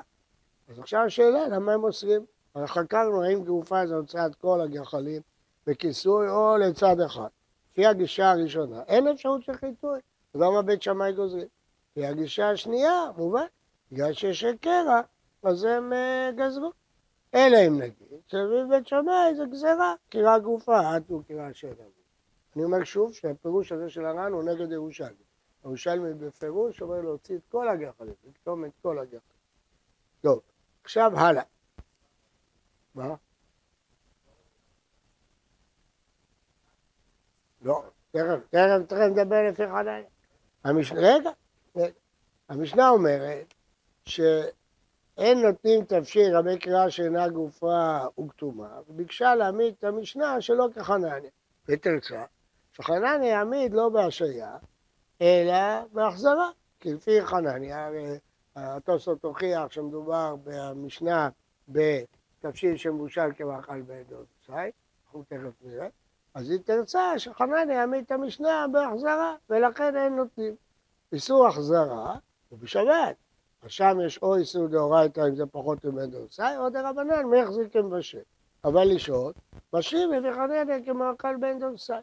אז 0.69 0.79
עכשיו 0.79 1.01
השאלה, 1.01 1.47
למה 1.47 1.73
הם 1.73 1.83
אוסרים? 1.83 2.25
הרי 2.55 2.67
חקרנו 2.67 3.23
האם 3.23 3.43
גרופה 3.43 3.87
זה 3.87 3.95
הוצאת 3.95 4.35
כל 4.35 4.61
הגחלים 4.61 5.21
בכיסוי 5.67 6.29
או 6.29 6.57
לצד 6.57 6.99
אחד. 7.05 7.27
לפי 7.71 7.85
הגישה 7.85 8.31
הראשונה, 8.31 8.83
אין 8.87 9.07
אפשרות 9.07 9.43
של 9.43 9.53
חיטוי, 9.53 9.99
אז 10.33 10.41
למה 10.41 10.61
בית 10.61 10.81
שמאי 10.81 11.13
גוזרים? 11.13 11.47
לפי 11.91 12.05
הגישה 12.05 12.49
השנייה, 12.49 13.01
מובן, 13.17 13.45
בגלל 13.91 14.13
שיש 14.13 14.45
קרע, 14.61 15.01
אז 15.43 15.63
הם 15.63 15.93
uh, 15.93 16.35
גזרו. 16.35 16.71
אלא 17.35 17.57
אם 17.67 17.81
נגיד, 17.81 18.19
שבבית 18.27 18.87
שמאי 18.87 19.35
זה 19.35 19.43
גזירה, 19.51 19.93
קירה 20.09 20.39
גופה, 20.39 20.95
עטו 20.95 21.23
קירה 21.27 21.53
שאינה 21.53 21.75
גופה. 21.75 22.05
אני 22.55 22.63
אומר 22.63 22.83
שוב 22.83 23.13
שהפירוש 23.13 23.71
הזה 23.71 23.89
של 23.89 24.05
הר"ן 24.05 24.31
הוא 24.31 24.43
נגד 24.43 24.71
ירושלמי. 24.71 25.24
ירושלמי 25.65 26.13
בפירוש 26.13 26.81
אומר 26.81 27.01
להוציא 27.01 27.35
את 27.35 27.41
כל 27.49 27.69
הגחלים, 27.69 28.13
לקטום 28.27 28.65
את 28.65 28.71
כל 28.81 28.99
הגחלים. 28.99 29.21
טוב, 30.21 30.41
עכשיו 30.83 31.11
הלאה. 31.15 31.43
מה? 32.95 33.15
לא, 37.61 37.83
תכף, 38.11 38.39
תכף, 38.49 38.85
תכף 38.87 38.99
נדבר 39.11 39.49
לפי 39.49 39.67
חנניה. 39.67 40.09
המשנה, 40.63 40.99
רגע, 40.99 41.29
רגע. 41.75 41.93
המשנה 42.49 42.89
אומרת 42.89 43.53
שאין 44.05 45.41
נותנים 45.41 45.85
תבשיל 45.85 46.37
רבי 46.37 46.59
קריאה 46.59 46.91
שאינה 46.91 47.29
גופרה 47.29 48.07
וכתומה, 48.19 48.79
וביקשה 48.87 49.35
להעמיד 49.35 49.73
את 49.79 49.83
המשנה 49.83 50.41
שלא 50.41 50.67
כחנניה. 50.75 51.31
ותרצה, 51.67 52.25
שחנניה 52.73 53.29
יעמיד 53.29 53.73
לא 53.73 53.89
בהשעיה, 53.89 54.57
אלא 55.21 55.85
בהחזרה. 55.93 56.49
כי 56.79 56.93
לפי 56.93 57.25
חנניה, 57.25 57.89
התוספות 58.55 59.23
הוכיח 59.23 59.71
שמדובר 59.71 60.35
במשנה 60.43 61.29
בתבשיל 61.69 62.77
שמבושל 62.77 63.31
כמאכל 63.35 63.81
בעדות 63.81 64.25
צי, 64.45 64.51
אנחנו 65.05 65.23
תכף 65.23 65.61
נראה. 65.61 65.87
אז 66.33 66.49
היא 66.49 66.59
תרצה 66.65 67.19
שחנניה 67.19 67.75
יעמיד 67.75 68.03
את 68.05 68.11
המשנה 68.11 68.65
בהחזרה, 68.71 69.35
ולכן 69.49 69.97
אין 69.97 70.15
נותנים. 70.15 70.55
איסור 71.11 71.47
החזרה 71.47 72.17
הוא 72.49 72.59
בשבת. 72.59 73.15
אז 73.63 73.71
שם 73.71 73.97
יש 74.05 74.19
או 74.21 74.35
איסור 74.35 74.67
דאורייתא 74.67 75.21
אם 75.29 75.35
זה 75.35 75.45
פחות 75.45 75.85
מבן 75.85 76.11
דורסאי, 76.11 76.57
או 76.57 76.69
דרבנן, 76.69 77.25
מי 77.25 77.37
יחזיקם 77.37 77.89
בשם. 77.89 78.19
אבל 78.63 78.83
לשהות, 78.95 79.35
משיב 79.73 80.09
לפי 80.11 80.33
חנניה 80.33 80.85
כמאכל 80.85 81.35
בן 81.37 81.59
דורסאי. 81.59 81.99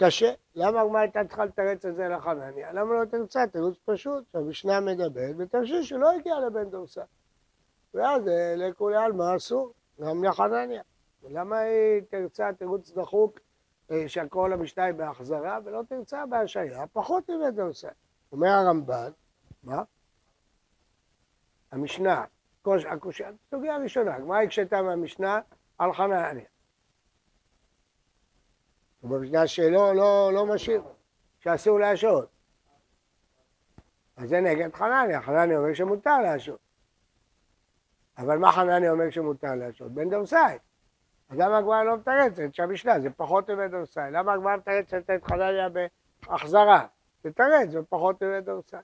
קשה. 0.00 0.32
למה 0.54 0.80
הגמרא 0.80 1.00
הייתה 1.00 1.24
צריכה 1.24 1.44
לתרץ 1.44 1.84
את 1.84 1.94
זה 1.96 2.08
לחנניה? 2.08 2.72
למה 2.72 2.94
לא 2.94 3.04
תרצה? 3.04 3.46
תירוץ 3.46 3.78
פשוט, 3.84 4.24
שהמשנה 4.32 4.80
מדברת 4.80 5.36
בתרשיש 5.36 5.88
שלא 5.88 6.12
הגיע 6.12 6.34
לבן 6.46 6.70
דורסאי. 6.70 7.02
ואז 7.94 8.28
אה, 8.28 8.54
לכולי 8.56 8.96
עלמא 8.96 9.36
אסור, 9.36 9.72
גם 10.00 10.24
לחנניה. 10.24 10.82
ולמה 11.22 11.58
היא 11.58 12.02
תרצה 12.10 12.52
תירוץ 12.58 12.90
דחוק 12.90 13.38
אה, 13.90 14.08
שהכל 14.08 14.52
המשנה 14.52 14.84
היא 14.84 14.94
בהחזרה, 14.94 15.58
ולא 15.64 15.82
תרצה 15.88 16.26
בהשעיה, 16.26 16.86
פחות 16.92 17.30
מבית 17.30 17.54
דורסאי. 17.54 17.90
אומר 18.32 18.48
הרמב"ן, 18.48 19.10
מה? 19.62 19.82
המשנה, 21.72 22.24
הסוגיה 22.66 23.74
הראשונה, 23.74 24.14
הגמרא 24.14 24.42
הקשתה 24.42 24.82
מהמשנה 24.82 25.40
על 25.78 25.92
חנניה. 25.92 26.44
ובמשנה 29.02 29.46
שלו 29.46 29.94
לא, 29.94 30.30
לא 30.34 30.46
משאיר, 30.46 30.82
שאסור 31.40 31.80
להשעות. 31.80 32.28
אז 34.16 34.28
זה 34.28 34.40
נגד 34.40 34.74
חנניה, 34.74 35.22
חנניה 35.22 35.58
אומר 35.58 35.74
שמותר 35.74 36.18
להשעות. 36.18 36.58
אבל 38.18 38.38
מה 38.38 38.52
חנניה 38.52 38.90
אומר 38.90 39.10
שמותר 39.10 39.54
להשעות? 39.54 39.92
בן 39.92 40.10
דורסאי. 40.10 40.58
אז 41.28 41.38
למה 41.38 41.58
הגמרא 41.58 41.82
לא 41.82 41.96
מתרצת 41.96 42.54
שהמשנה 42.54 43.00
זה 43.00 43.10
פחות 43.10 43.50
מבן 43.50 43.70
דורסאי? 43.70 44.10
למה 44.10 44.32
הגמרא 44.32 44.56
מתרצת 44.56 45.10
את 45.10 45.24
חנניה 45.24 45.68
בהחזרה? 46.26 46.86
תתרץ, 47.22 47.68
זה 47.70 47.78
פחות 47.88 48.22
מבן 48.22 48.40
דורסאי. 48.40 48.78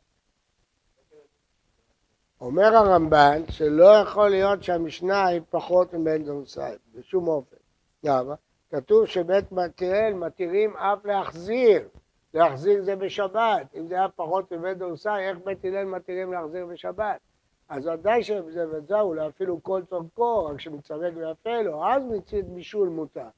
אומר 2.40 2.76
הרמב"ן 2.76 3.42
שלא 3.50 3.96
יכול 4.02 4.28
להיות 4.28 4.62
שהמשנה 4.62 5.26
היא 5.26 5.40
פחות 5.50 5.94
מבן 5.94 6.24
דורסאי, 6.24 6.74
בשום 6.94 7.28
אופן. 7.28 7.56
למה? 8.02 8.34
כתוב 8.76 9.06
שבית 9.06 9.52
מתיאל 9.52 10.14
מתירים 10.14 10.76
אף 10.76 11.04
להחזיר. 11.04 11.88
להחזיר 12.34 12.82
זה 12.82 12.96
בשבת. 12.96 13.66
אם 13.74 13.86
זה 13.86 13.94
היה 13.94 14.08
פחות 14.08 14.52
מבית 14.52 14.78
דורסאי, 14.78 15.28
איך 15.28 15.38
בית 15.44 15.64
הלל 15.64 15.84
מתירים 15.84 16.32
להחזיר 16.32 16.66
בשבת? 16.66 17.20
אז 17.68 17.86
ודאי 17.86 18.22
שזה 18.22 18.66
וזהו, 18.70 19.14
אפילו 19.28 19.62
כל 19.62 19.82
צורכו, 19.90 20.44
רק 20.44 20.60
שמצמק 20.60 21.12
ויפה 21.16 21.62
לו, 21.62 21.86
אז 21.86 22.02
מצית 22.02 22.44
בישול 22.44 22.88
מותר. 22.88 23.28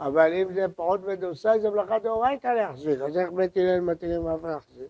אבל 0.00 0.32
אם 0.32 0.52
זה 0.52 0.66
פחות 0.76 1.00
דורסאי, 1.00 1.60
זה 1.60 1.70
מלאכה 1.70 1.98
דאורייתא 1.98 2.48
להחזיר. 2.48 3.04
אז 3.04 3.18
איך 3.18 3.30
בית 3.30 3.56
הלל 3.56 3.80
מתירים 3.80 4.26
אף 4.28 4.44
להחזיר? 4.44 4.88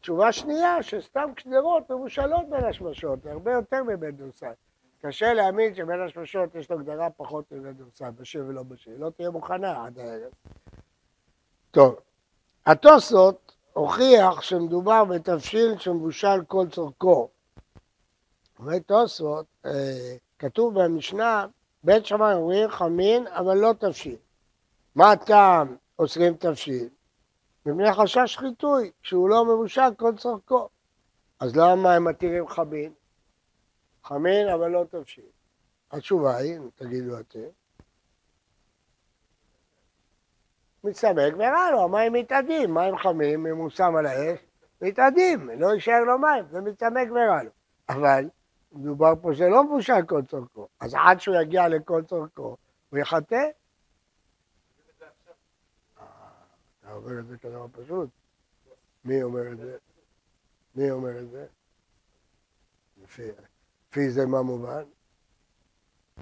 תשובה 0.00 0.32
שנייה, 0.32 0.82
שסתם 0.82 1.30
קדרות 1.36 1.90
מבושלות 1.90 2.48
בין 2.50 2.64
השמשות, 2.64 3.26
הרבה 3.26 3.52
יותר 3.52 3.82
מבית 3.84 4.16
דורסאי. 4.16 4.52
קשה 5.02 5.34
להאמין 5.34 5.74
שבין 5.74 6.00
השלושות 6.00 6.54
יש 6.54 6.70
לו 6.70 6.78
גדרה 6.78 7.10
פחות 7.10 7.52
מבן 7.52 7.72
דורסה, 7.72 8.10
בשיר 8.10 8.44
ולא 8.48 8.62
בשיר. 8.62 8.92
לא 8.98 9.10
תהיה 9.10 9.30
מוכנה 9.30 9.86
עד 9.86 9.98
הערב. 9.98 10.32
טוב, 11.70 12.00
התוסות 12.66 13.52
הוכיח 13.72 14.42
שמדובר 14.42 15.04
בתבשיל 15.04 15.78
שמבושל 15.78 16.44
כל 16.46 16.66
צורכו. 16.70 17.28
אומר 18.58 18.78
תוספות, 18.78 19.46
אה, 19.66 20.16
כתוב 20.38 20.82
במשנה, 20.82 21.46
בית 21.84 22.06
שמאי 22.06 22.34
אומרים 22.34 22.70
חמין 22.70 23.26
אבל 23.26 23.56
לא 23.56 23.72
תבשיל. 23.78 24.16
מה 24.94 25.12
הטעם 25.12 25.76
אוסרים 25.98 26.34
תבשיל? 26.34 26.88
מפני 27.66 27.92
חשש 27.92 28.36
חיטוי, 28.36 28.90
שהוא 29.02 29.28
לא 29.28 29.44
מבושל 29.44 29.94
כל 29.96 30.16
צורכו. 30.16 30.68
אז 31.40 31.56
למה 31.56 31.94
הם 31.94 32.04
מתירים 32.04 32.48
חמין? 32.48 32.92
חמין 34.08 34.48
אבל 34.48 34.68
לא 34.70 34.84
תבשיל. 34.90 35.24
התשובה 35.90 36.36
היא, 36.36 36.58
תגידו 36.74 37.20
אתם, 37.20 37.38
מצטמק 40.84 41.34
ורע 41.34 41.70
לו, 41.70 41.82
המים 41.82 42.12
מתאדים, 42.12 42.74
מים 42.74 42.98
חמים, 42.98 43.46
אם 43.46 43.56
הוא 43.56 43.70
שם 43.70 43.96
על 43.98 44.06
האש, 44.06 44.38
מתאדים, 44.80 45.50
לא 45.50 45.74
יישאר 45.74 46.00
לו 46.00 46.18
מים, 46.18 46.44
זה 46.50 46.60
מצטמק 46.60 47.08
ורע 47.10 47.42
לו. 47.42 47.50
אבל 47.88 48.28
מדובר 48.72 49.12
פה 49.22 49.34
שלא 49.34 49.64
מבושל 49.64 50.02
כל 50.06 50.22
צורכו, 50.22 50.68
אז 50.80 50.94
עד 50.94 51.20
שהוא 51.20 51.36
יגיע 51.42 51.68
לכל 51.68 52.02
צורכו, 52.02 52.56
הוא 52.90 52.98
יחטא. 52.98 53.44
אתה 56.80 56.92
אומר 56.92 57.18
את 57.18 57.26
זה 57.26 57.38
כדבר 57.38 57.66
פשוט. 57.72 58.10
מי 59.04 59.22
אומר 59.22 59.52
את 59.52 59.58
זה? 59.58 59.76
מי 60.74 60.90
אומר 60.90 61.20
את 61.20 61.30
זה? 61.30 61.46
לפי... 63.02 63.22
לפי 63.90 64.10
זה 64.10 64.26
מה 64.26 64.42
מובן? 64.42 64.82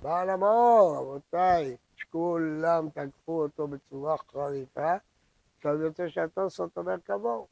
בעל 0.02 0.30
המאור, 0.30 0.96
רבותיי, 0.96 1.76
שכולם 1.96 2.88
תקפו 2.90 3.42
אותו 3.42 3.68
בצורה 3.68 4.16
חריפה, 4.18 4.94
עכשיו 5.56 5.82
יוצא 5.82 6.08
שהתוספות 6.08 6.76
אומר 6.76 6.96
כמוהו. 7.04 7.46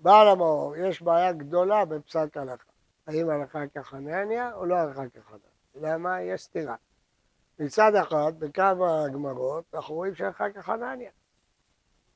בעל 0.00 0.28
המאור, 0.28 0.76
יש 0.76 1.02
בעיה 1.02 1.32
גדולה 1.32 1.84
בפסק 1.84 2.36
הלכה. 2.36 2.70
האם 3.06 3.30
הלכה 3.30 3.66
כחנניה 3.74 4.54
או 4.54 4.66
לא 4.66 4.74
הלכה 4.74 5.08
כחנניה? 5.08 5.50
למה? 5.74 6.22
יש 6.22 6.42
סתירה. 6.42 6.76
מצד 7.58 7.94
אחד, 7.94 8.32
בכמה 8.38 9.04
הגמרות, 9.04 9.64
אנחנו 9.74 9.94
רואים 9.94 10.14
שהלכה 10.14 10.50
כחנניה. 10.50 11.10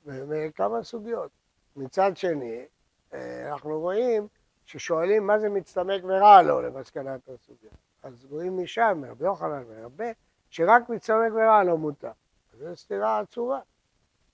וכמה 0.05 0.83
סוגיות. 0.83 1.31
מצד 1.77 2.17
שני, 2.17 2.67
אה, 3.15 3.53
אנחנו 3.53 3.81
רואים 3.81 4.29
ששואלים 4.71 5.27
מה 5.27 5.39
זה 5.39 5.49
מצטמק 5.49 6.03
ורע 6.05 6.43
לו 6.43 6.63
למסקנת 6.63 7.29
הסוגיה. 7.29 7.71
אז 8.03 8.27
רואים 8.31 8.63
משם, 8.63 8.99
מרבי 9.01 9.25
יוחנן 9.25 9.63
והרבה, 9.69 10.05
שרק 10.51 10.89
מצטמק 10.89 11.33
ורע 11.33 11.65
לו 11.65 11.79
מותר. 11.79 12.11
זו 12.53 12.77
סתירה 12.77 13.21
עצובה. 13.21 13.61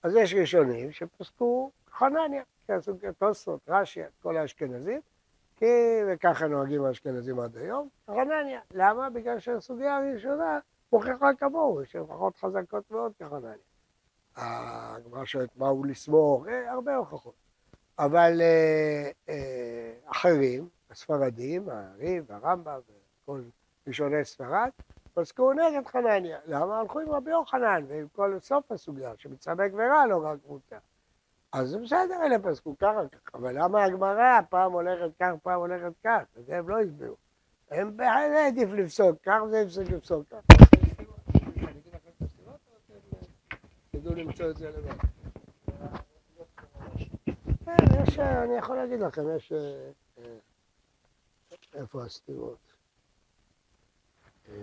אז 0.03 0.15
יש 0.15 0.33
ראשונים 0.33 0.91
שפסקו 0.91 1.71
חנניה, 1.91 2.43
תוספות, 3.17 3.59
רש"י, 3.67 4.01
כל 4.21 4.37
האשכנזים, 4.37 5.01
כי, 5.55 5.65
וככה 6.07 6.47
נוהגים 6.47 6.85
האשכנזים 6.85 7.39
עד 7.39 7.57
היום, 7.57 7.89
חנניה. 8.07 8.61
למה? 8.73 9.09
בגלל 9.09 9.39
שהסוגיה 9.39 9.97
הראשונה 9.97 10.59
מוכיחה 10.91 11.33
כמוהו, 11.33 11.81
יש 11.81 11.95
לפחות 11.95 12.37
חזקות 12.37 12.91
מאוד 12.91 13.11
כחנניה. 13.19 13.67
הגמרא 14.35 15.25
שואלת 15.25 15.57
מה 15.57 15.67
הוא 15.67 15.85
לסמוך, 15.85 16.47
אה, 16.47 16.71
הרבה 16.71 16.95
הוכחות. 16.95 17.46
אבל 17.99 18.41
אה, 18.41 19.11
אה, 19.29 19.93
אחרים, 20.05 20.69
הספרדים, 20.89 21.69
הריב, 21.69 22.31
הרמב"ם 22.31 22.79
וכל 23.23 23.41
ראשוני 23.87 24.25
ספרד, 24.25 24.69
פסקו 25.13 25.53
נגד 25.53 25.87
חנניה. 25.87 26.39
למה? 26.47 26.79
הלכו 26.79 26.99
עם 26.99 27.09
רבי 27.09 27.31
יוחנן 27.31 27.85
ועם 27.87 28.07
כל 28.15 28.37
סוף 28.41 28.71
הסוגיה, 28.71 29.13
שמצמק 29.17 29.71
ורע 29.73 30.05
לא 30.09 30.21
רק 30.23 30.37
מותר. 30.47 30.77
אז 31.51 31.75
בסדר, 31.75 32.25
אלה 32.25 32.39
פסקו 32.39 32.77
ככה 32.77 33.01
אבל 33.33 33.63
למה 33.63 33.83
הגמרא 33.83 34.41
פעם 34.49 34.71
הולכת 34.71 35.09
כך, 35.19 35.31
פעם 35.43 35.59
הולכת 35.59 35.93
כך? 36.03 36.21
זה 36.45 36.57
הם 36.57 36.69
לא 36.69 36.79
הסבירו. 36.79 37.15
הם 37.71 37.99
העדיף 37.99 38.69
לפסוק 38.69 39.17
כך, 39.23 39.39
זה 39.49 39.61
הפסיק 39.61 39.89
לפסוק 39.89 40.23
כך. 40.29 40.57
תדעו 43.91 44.15
למצוא 44.15 44.49
את 44.49 44.57
זה 44.57 44.69
לבד. 44.69 45.16
כן, 47.67 48.03
יש, 48.03 48.19
אני 48.19 48.57
יכול 48.57 48.75
להגיד 48.75 48.99
לכם, 48.99 49.35
יש... 49.35 49.51
אה, 49.51 49.89
אה, 50.17 50.37
איפה 51.73 52.03
הסתירות? 52.03 52.57
אה, 54.49 54.53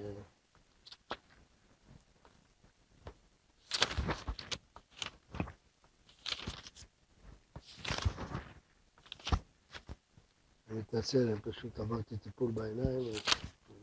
אני 10.71 10.79
מתנצל, 10.79 11.29
אני 11.29 11.41
פשוט 11.41 11.79
עברתי 11.79 12.17
טיפול 12.17 12.51
בעיניים. 12.51 13.13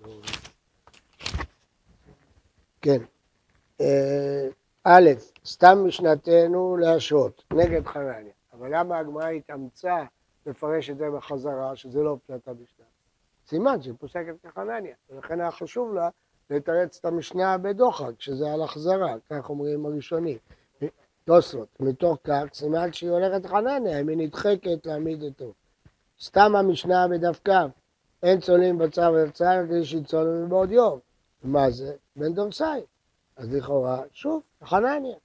לא 0.01 0.21
כן. 2.81 3.03
א', 4.83 5.09
סתם 5.45 5.77
משנתנו 5.87 6.77
להשרות, 6.77 7.43
נגד 7.53 7.87
חנניה. 7.87 8.40
אבל 8.61 8.79
למה 8.79 8.97
הגמרא 8.97 9.27
התאמצה 9.27 10.03
לפרש 10.45 10.89
את 10.89 10.97
זה 10.97 11.05
בחזרה, 11.09 11.75
שזה 11.75 12.03
לא 12.03 12.17
פלט 12.27 12.47
המשנה? 12.47 12.85
סימן 13.47 13.81
שהיא 13.81 13.93
פוסקת 13.99 14.33
כחנניה, 14.43 14.95
ולכן 15.09 15.41
היה 15.41 15.51
חשוב 15.51 15.93
לה 15.93 16.09
לתרץ 16.49 16.97
את 16.99 17.05
המשנה 17.05 17.57
בדוחק, 17.57 18.21
שזה 18.21 18.53
על 18.53 18.61
החזרה, 18.61 19.15
כך 19.29 19.49
אומרים 19.49 19.85
הראשונים. 19.85 20.37
תוספות, 21.25 21.67
מתוך 21.79 22.17
כך 22.23 22.43
סימן 22.53 22.93
שהיא 22.93 23.09
הולכת 23.09 23.45
חנניה, 23.45 24.01
אם 24.01 24.09
היא 24.09 24.17
נדחקת 24.17 24.85
להעמיד 24.85 25.23
אותו. 25.23 25.53
סתם 26.21 26.55
המשנה 26.55 27.07
בדף 27.07 27.39
כ, 27.45 27.49
אין 28.23 28.39
צולעים 28.39 28.77
בצר 28.77 29.13
ובצר 29.15 29.65
כדי 29.67 29.85
שיצולו 29.85 30.45
מבעוד 30.45 30.71
יום. 30.71 30.99
מה 31.43 31.71
זה? 31.71 31.95
בן 32.15 32.33
דורסאי. 32.33 32.81
אז 33.35 33.53
לכאורה, 33.53 34.01
שוב, 34.11 34.41
חנניה. 34.63 35.15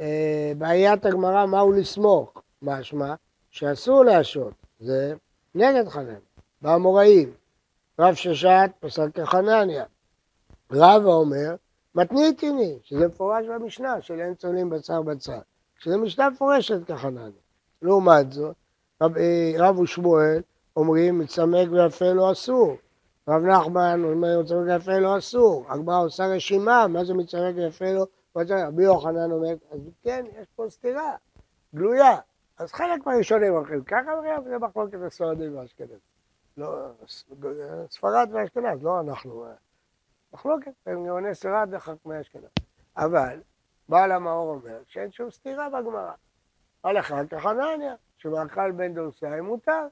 אה, 0.00 0.52
בעיית 0.58 1.06
הגמרא, 1.06 1.46
מהו 1.46 1.72
לסמוך? 1.72 2.42
משמע 2.62 3.14
שאסור 3.50 4.04
להשעות, 4.04 4.54
זה 4.80 5.14
נגד 5.54 5.88
חנניה. 5.88 6.16
באמוראים, 6.62 7.32
רב 7.98 8.14
ששת 8.14 8.70
פסק 8.80 9.08
כחנניה. 9.14 9.84
רב 10.72 11.04
אומר, 11.04 11.54
מתניתיני, 11.94 12.78
שזה 12.82 13.08
מפורש 13.08 13.46
במשנה, 13.46 14.02
של 14.02 14.20
אין 14.20 14.34
צולים 14.34 14.70
בצר 14.70 15.02
בצר, 15.02 15.38
שזה 15.78 15.96
משנה 15.96 16.30
מפורשת 16.30 16.86
כחנניה. 16.86 17.42
לעומת 17.82 18.32
זאת, 18.32 18.56
רב, 19.02 19.16
אה, 19.16 19.52
רב 19.58 19.78
ושמואל 19.78 20.42
אומרים 20.76 21.18
מצמק 21.18 21.68
ויפה 21.70 22.12
לא 22.12 22.32
אסור. 22.32 22.76
רב 23.28 23.42
נחמן 23.42 24.04
אומר 24.04 24.40
מצמק 24.40 24.58
ויפה 24.66 24.98
לא 24.98 25.18
אסור. 25.18 25.64
הגמרא 25.68 26.04
עושה 26.04 26.26
רשימה, 26.26 26.86
מה 26.86 27.04
זה 27.04 27.14
מצמק 27.14 27.54
ויפה 27.56 27.92
לא? 27.92 28.06
רבי 28.36 28.82
יוחנן 28.82 29.32
אומר, 29.32 29.54
אז 29.70 29.80
כן, 30.02 30.24
יש 30.40 30.46
פה 30.56 30.66
סתירה, 30.68 31.16
גלויה. 31.74 32.16
אז 32.58 32.72
חלק 32.72 33.06
מהראשונים 33.06 33.54
אומרים 33.54 33.84
ככה, 33.84 34.10
וזה 34.44 34.58
מחלוקת 34.58 34.98
הסועדים 35.06 35.56
והאשכנזים. 35.56 35.98
לא, 36.56 36.88
ספרד 37.90 38.28
ואשכנז, 38.32 38.82
לא 38.82 39.00
אנחנו. 39.00 39.44
מחלוקת 40.32 40.70
בין 40.86 41.04
גאוני 41.06 41.34
ספרד 41.34 41.68
לחכמי 41.70 42.20
אשכנז. 42.20 42.50
אבל 42.96 43.40
בעל 43.88 44.12
המאור 44.12 44.50
אומר 44.50 44.78
שאין 44.86 45.12
שום 45.12 45.30
סתירה 45.30 45.68
בגמרא. 45.68 46.12
הלכה 46.84 47.26
כחנניה, 47.26 47.94
שמאכל 48.16 48.72
בן 48.72 48.94
דורסאי 48.94 49.40
מותר, 49.40 49.86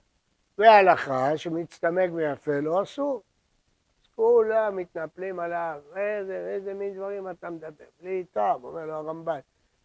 והלכה 0.58 1.38
שמצטמק 1.38 2.10
ויפה 2.12 2.60
לא 2.60 2.82
אסור. 2.82 3.22
כולם 4.16 4.76
מתנפלים 4.76 5.40
עליו, 5.40 5.80
איזה, 5.96 6.52
איזה 6.54 6.74
מין 6.74 6.94
דברים 6.94 7.30
אתה 7.30 7.50
מדבר, 7.50 7.84
בלי 8.00 8.24
טעם, 8.24 8.64
אומר 8.64 8.86
לו 8.86 8.94
הרמב"ן. 8.94 9.38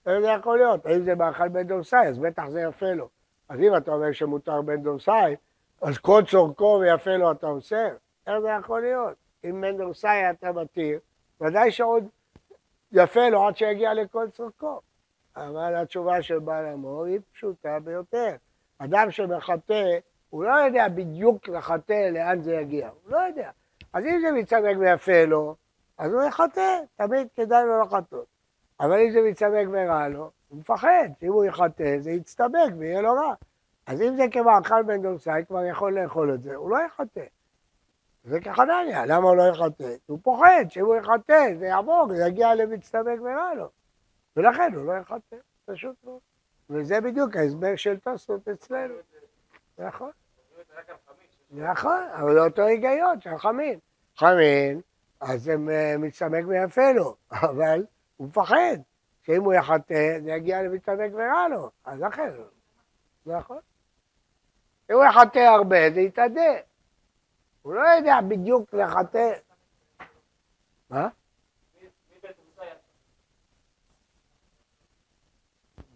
איך 0.06 0.20
זה 0.20 0.28
יכול 0.28 0.58
להיות? 0.58 0.86
האם 0.86 1.04
זה 1.04 1.16
מאכל 1.16 1.48
בן 1.48 1.68
דורסאי, 1.68 2.08
אז 2.08 2.20
בטח 2.20 2.50
זה 2.50 2.62
יפה 2.62 2.92
לו. 2.92 3.10
אז 3.50 3.60
אם 3.60 3.78
אתה 3.78 3.92
אומר 3.92 4.12
שמותר 4.12 4.62
בן 4.62 4.84
דורסאי, 4.84 5.36
אז 5.82 5.98
כל 5.98 6.22
צורכו 6.28 6.80
ויפה 6.82 7.16
לו 7.18 7.32
אתה 7.32 7.48
אוסר? 7.48 7.90
איך 8.28 8.40
זה 8.40 8.50
יכול 8.60 8.82
להיות? 8.82 9.16
אם 9.44 9.62
בן 9.62 9.78
דורסאי 9.78 10.30
אתה 10.30 10.52
מתיר, 10.52 11.00
ודאי 11.42 11.72
שעוד 11.72 12.04
יפה 12.92 13.30
לו 13.30 13.48
עד 13.48 13.58
שיגיע 13.58 13.94
לכל 13.94 14.30
צורכו. 14.30 14.80
אבל 15.36 15.76
התשובה 15.76 16.22
של 16.22 16.40
בעל 16.40 16.66
המור 16.66 17.06
היא 17.06 17.20
פשוטה 17.34 17.80
ביותר. 17.80 18.36
אדם 18.78 19.12
שמחטא, 19.12 19.98
הוא 20.30 20.44
לא 20.44 20.52
יודע 20.52 20.88
בדיוק 20.88 21.50
לחטא 21.50 22.10
לאן 22.14 22.42
זה 22.42 22.56
יגיע, 22.56 22.90
הוא 22.90 23.12
לא 23.12 23.18
יודע. 23.18 23.50
אז 23.94 24.06
אם 24.06 24.20
זה 24.22 24.32
מצמק 24.32 24.78
ויפה 24.80 25.26
לו, 25.26 25.56
אז 25.98 26.14
הוא 26.14 26.24
יחטא, 26.24 26.80
תמיד 26.96 27.28
כדאי 27.36 27.64
לו 27.66 27.82
לחטות. 27.82 28.26
אבל 28.80 29.00
אם 29.00 29.12
זה 29.12 29.20
מצמק 29.22 29.68
ורע 29.72 30.08
לו, 30.08 30.32
הוא 30.50 30.60
מפחד 30.60 31.10
שאם 31.20 31.32
הוא 31.32 31.46
יחטא 31.46 31.98
זה 32.00 32.12
יצטמק 32.12 32.74
ויהיה 32.78 33.02
לו 33.02 33.14
רע. 33.14 33.34
אז 33.86 34.02
אם 34.02 34.16
זה 34.16 34.24
כמאכל 34.32 34.84
בן 34.84 35.02
דורסאי, 35.02 35.46
כבר 35.48 35.66
יכול 35.66 36.00
לאכול 36.00 36.34
את 36.34 36.44
זה, 36.44 36.56
הוא 36.56 36.70
לא 36.70 36.78
יחטא. 36.86 37.26
זה 38.24 38.40
כחנניה, 38.40 39.06
למה 39.06 39.30
הוא 39.30 39.36
לא 39.36 39.44
יחטא? 39.44 39.96
הוא 40.06 40.20
פוחד 40.24 40.66
שאם 40.70 40.86
הוא 40.86 40.96
יחטא 40.96 41.56
זה 41.60 41.66
יעבור, 41.66 42.08
זה 42.16 42.28
יגיע 42.28 42.56
למצטמק 42.56 43.22
ורע 43.22 43.54
לו. 43.54 43.70
ולכן 44.38 44.74
הוא 44.76 44.86
לא 44.86 44.94
יחטא, 44.94 45.36
פשוט 45.66 45.96
לא. 46.04 46.20
וזה 46.70 47.02
בדיוק 47.02 47.36
ההסבר 47.36 47.76
של 47.76 48.00
טוסות 48.00 48.48
אצלנו. 48.48 48.94
נכון. 49.78 50.12
נכון, 51.52 52.04
אבל 52.14 52.34
זה 52.34 52.40
אותו 52.40 52.62
היגיון 52.62 53.22
של 53.22 53.38
חמין. 53.38 53.80
חמין, 54.18 54.82
אז 55.20 55.44
זה 55.44 55.56
מצטמק 56.00 56.44
ויפה 56.48 56.92
לו, 56.92 57.16
אבל 57.32 57.86
הוא 58.18 58.28
מפחד 58.28 58.78
שאם 59.24 59.44
הוא 59.44 59.54
יחטא 59.54 60.20
זה 60.24 60.32
יגיע 60.32 60.64
למצטמק 60.64 61.12
ורע 61.14 61.48
לו, 61.50 61.70
אז 61.86 62.00
לכן, 62.00 62.32
נכון. 63.26 63.60
אם 64.92 64.96
הוא 64.96 65.04
יחטא 65.04 65.40
הרבה 65.40 65.78
זה 65.94 66.02
יתאדה. 66.02 66.52
הוא 67.62 67.74
לא 67.74 67.82
יודע 67.82 68.20
בדיוק 68.28 68.74
לחטא. 68.74 69.32
מה? 70.90 71.08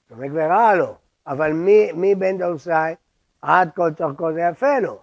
ספק 0.09 0.29
ורע 0.33 0.75
לו, 0.75 0.95
אבל 1.27 1.51
מי 1.93 2.15
בן 2.15 2.37
דורסאי 2.37 2.95
עד 3.41 3.69
כל 3.75 3.89
צורכו 3.97 4.33
זה 4.33 4.41
יפה 4.51 4.79
לו. 4.79 5.02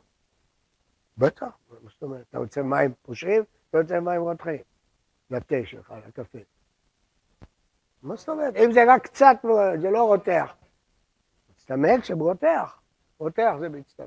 בטח, 1.21 1.47
מה 1.71 1.91
זאת 1.91 2.03
אומרת? 2.03 2.25
אתה 2.31 2.39
רוצה 2.39 2.63
מים 2.63 2.93
פושעים? 3.03 3.43
אתה 3.71 3.79
רוצה 3.79 4.01
מים 4.01 4.23
רותחים. 4.23 4.63
לתה 5.31 5.57
שלך, 5.65 5.95
לקפה. 6.09 6.39
מה 8.03 8.17
זאת 8.17 8.29
אומרת? 8.29 8.57
אם 8.57 8.73
זה 8.73 8.81
רק 8.89 9.03
קצת, 9.03 9.37
זה 9.81 9.91
לא 9.91 10.03
רותח. 10.03 10.55
מצטמק 11.51 12.05
שברותח. 12.05 12.81
רותח 13.19 13.53
זה 13.61 13.69
מצטמק. 13.69 14.07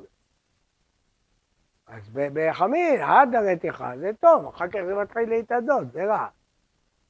אז 1.88 2.10
בחמין, 2.14 3.02
עד 3.02 3.36
הרתיחה 3.36 3.98
זה 3.98 4.12
טוב, 4.20 4.46
אחר 4.46 4.68
כך 4.68 4.80
זה 4.88 4.96
מתחיל 4.96 5.30
להתאדות, 5.30 5.92
זה 5.92 6.06
רע. 6.06 6.28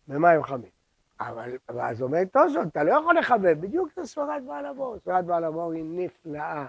במים 0.07 0.43
חמים. 0.43 0.71
אבל, 1.19 1.57
אז 1.81 2.01
אומר 2.01 2.23
תוספות, 2.25 2.67
אתה 2.67 2.83
לא 2.83 2.91
יכול 2.91 3.17
לחבב, 3.17 3.61
בדיוק 3.61 3.89
זה 3.95 4.05
ספרד 4.05 4.43
בעל 4.47 4.65
המור. 4.65 4.97
ספרד 4.99 5.27
בעל 5.27 5.43
המור 5.43 5.71
היא 5.71 5.83
נפלאה. 5.87 6.65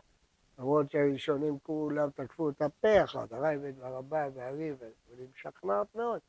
למרות 0.59 0.91
שהראשונים 0.91 1.59
כולם 1.63 2.11
תקפו 2.11 2.47
אותה 2.47 2.69
פה 2.69 3.05
אחד, 3.05 3.27
הרייבד 3.31 3.73
והרבה 3.79 4.27
והריב, 4.35 4.77
והיא 4.81 5.27
משכנעת 5.35 5.95
מאוד. 5.95 6.21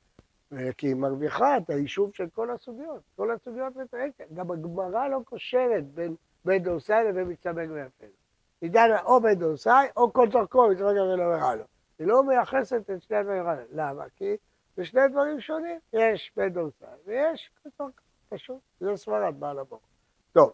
כי 0.78 0.88
היא 0.88 0.96
מרוויחה 0.96 1.58
את 1.58 1.70
היישוב 1.70 2.12
של 2.14 2.30
כל 2.30 2.52
הסוגיות. 2.52 3.02
כל 3.16 3.32
הסוגיות 3.32 3.76
מתרקת. 3.76 4.32
גם 4.34 4.52
הגמרא 4.52 5.08
לא 5.08 5.22
קושרת 5.26 5.88
בין 5.94 6.16
בית 6.46 6.64
דורסאי 6.64 7.04
לבין 7.10 7.32
מצטמק 7.32 7.70
ויפה. 7.72 8.06
היא 8.62 8.72
דנה 8.72 9.02
או 9.02 9.22
בית 9.22 9.38
דורסאי 9.38 9.88
או 9.98 10.14
כל 10.14 10.28
צורכו 10.32 10.70
מצטמק 10.70 10.88
ולא 10.90 11.56
לו. 11.56 11.64
היא 12.00 12.08
לא 12.08 12.24
מייחסת 12.24 12.90
את 12.90 13.02
שני 13.02 13.18
הדברים 13.18 13.48
האלה. 13.48 13.64
למה? 13.72 14.04
כי 14.16 14.36
זה 14.78 14.86
שני 14.86 15.08
דברים 15.12 15.40
שונים. 15.40 15.80
יש 15.94 16.32
בית 16.38 16.54
דורסאי 16.54 16.88
ויש 17.06 17.52
כל 17.64 17.70
צורכו. 17.78 18.02
פשוט, 18.30 18.58
זה 18.80 18.98
סברת 18.98 19.36
בעל 19.36 19.60
הבור. 19.60 19.80
טוב. 20.34 20.52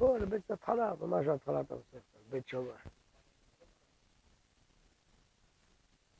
פה 0.00 0.18
לבית 0.18 0.50
התחלה, 0.50 0.92
ממש 1.00 1.26
התחלת 1.26 1.72
הספר, 1.72 2.18
בית 2.30 2.48
שומע. 2.48 2.72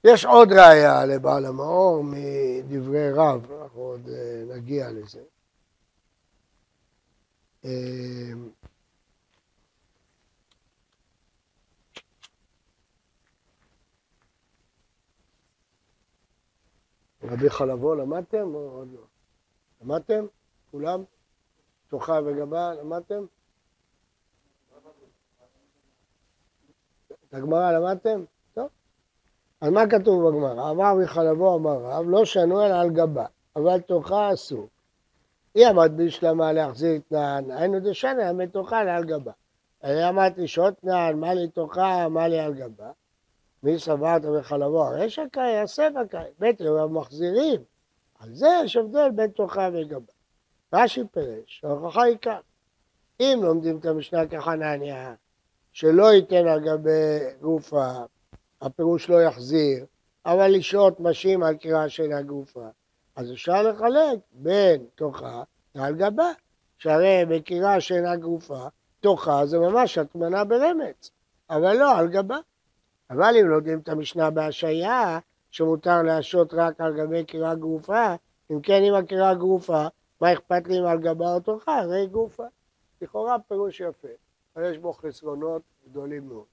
יש 0.04 0.24
עוד 0.24 0.52
ראייה 0.52 1.06
לבעל 1.06 1.46
המאור 1.46 2.04
מדברי 2.04 3.12
רב, 3.12 3.52
אנחנו 3.52 3.80
עוד 3.80 4.08
אה, 4.08 4.44
נגיע 4.56 4.90
לזה. 4.90 5.22
אה, 7.64 8.32
רבי 17.22 17.50
חלבו 17.50 17.94
למדתם 17.94 18.54
או 18.54 18.70
עוד 18.70 18.88
לא? 18.92 19.02
למדתם? 19.82 20.26
כולם? 20.70 21.04
תוכה 21.88 22.20
וגבה, 22.26 22.74
למדתם? 22.74 23.24
את 27.30 27.34
הגמרא 27.34 27.72
למדתם? 27.72 28.24
טוב. 28.54 28.68
אז 29.60 29.70
מה 29.70 29.86
כתוב 29.86 30.28
בגמרא? 30.28 30.70
אמר 30.70 30.94
מחלבו 30.94 31.56
אמר 31.56 31.78
רב, 31.82 32.04
לא 32.08 32.24
שנו 32.24 32.66
אלא 32.66 32.74
על 32.74 32.90
גבה, 32.90 33.26
אבל 33.56 33.80
תוכה 33.80 34.32
אסור. 34.32 34.68
היא 35.54 35.66
עמד 35.66 35.92
בשלמה 35.96 36.52
להחזיר 36.52 36.96
את 36.96 37.12
נען, 37.12 37.50
היינו 37.50 37.80
דשנה, 37.80 38.30
אמת 38.30 38.52
תוכה 38.52 38.84
לעל 38.84 39.04
גבה. 39.04 39.32
אני 39.84 40.08
אמרתי 40.08 40.48
שעות 40.48 40.84
נען, 40.84 41.20
מה 41.20 41.34
לי 41.34 41.48
תוכה, 41.48 42.08
מה 42.08 42.28
לי 42.28 42.38
על 42.38 42.54
גבה. 42.54 42.90
מי 43.62 43.78
סברת 43.78 44.22
בחלבו 44.22 44.84
הרשע 44.84 45.22
קאי, 45.32 45.58
הסבע 45.58 46.06
קאי. 46.10 46.30
בית 46.38 46.60
יום 46.60 46.96
מחזירים. 46.98 47.60
על 48.18 48.34
זה 48.34 48.48
יש 48.64 48.76
הבדל 48.76 49.10
בין 49.10 49.30
תוכה 49.30 49.68
וגבה. 49.72 50.12
רש"י 50.72 51.04
פירש, 51.12 51.64
ההוכחה 51.64 52.02
היא 52.02 52.16
כאן. 52.22 52.40
אם 53.20 53.40
לומדים 53.42 53.78
את 53.78 53.86
המשנה 53.86 54.26
כחנניה, 54.26 55.14
שלא 55.72 56.12
ייתן 56.12 56.46
על 56.48 56.60
גבי 56.60 57.18
גופה, 57.40 57.90
הפירוש 58.60 59.08
לא 59.08 59.22
יחזיר, 59.22 59.84
אבל 60.26 60.48
לשהות 60.48 61.00
משים 61.00 61.42
על 61.42 61.56
קריאה 61.56 61.88
של 61.88 62.12
הגופה. 62.12 62.68
אז 63.16 63.32
אפשר 63.32 63.62
לחלק 63.62 64.18
בין 64.32 64.84
תוכה 64.94 65.42
ועל 65.74 65.94
גבה, 65.94 66.30
שהרי 66.78 67.24
בקריאה 67.28 67.80
שאינה 67.80 68.16
גופה, 68.16 68.68
תוכה 69.00 69.46
זה 69.46 69.58
ממש 69.58 69.98
הטמנה 69.98 70.44
ברמץ, 70.44 71.10
אבל 71.50 71.76
לא 71.76 71.98
על 71.98 72.08
גבה. 72.08 72.38
אבל 73.10 73.36
אם 73.40 73.48
לומדים 73.48 73.78
את 73.78 73.88
המשנה 73.88 74.30
בהשעיה, 74.30 75.18
שמותר 75.50 76.02
להשעות 76.02 76.54
רק 76.54 76.80
על 76.80 76.96
גבי 76.96 77.24
קריאה 77.24 77.54
גרופה, 77.54 78.14
אם 78.50 78.60
כן 78.60 78.82
אם 78.82 78.94
הקריאה 78.94 79.34
גרופה, 79.34 79.86
מה 80.20 80.32
אכפת 80.32 80.68
לי 80.68 80.78
אם 80.78 80.84
על 80.84 80.98
גבה 80.98 81.34
או 81.34 81.40
תוכה? 81.40 81.78
הרי 81.78 82.06
גופה. 82.06 82.44
לכאורה 83.02 83.36
פירוש 83.48 83.80
יפה, 83.80 84.08
אבל 84.56 84.70
יש 84.70 84.78
בו 84.78 84.92
חסרונות 84.92 85.62
גדולים 85.90 86.28
מאוד. 86.28 86.44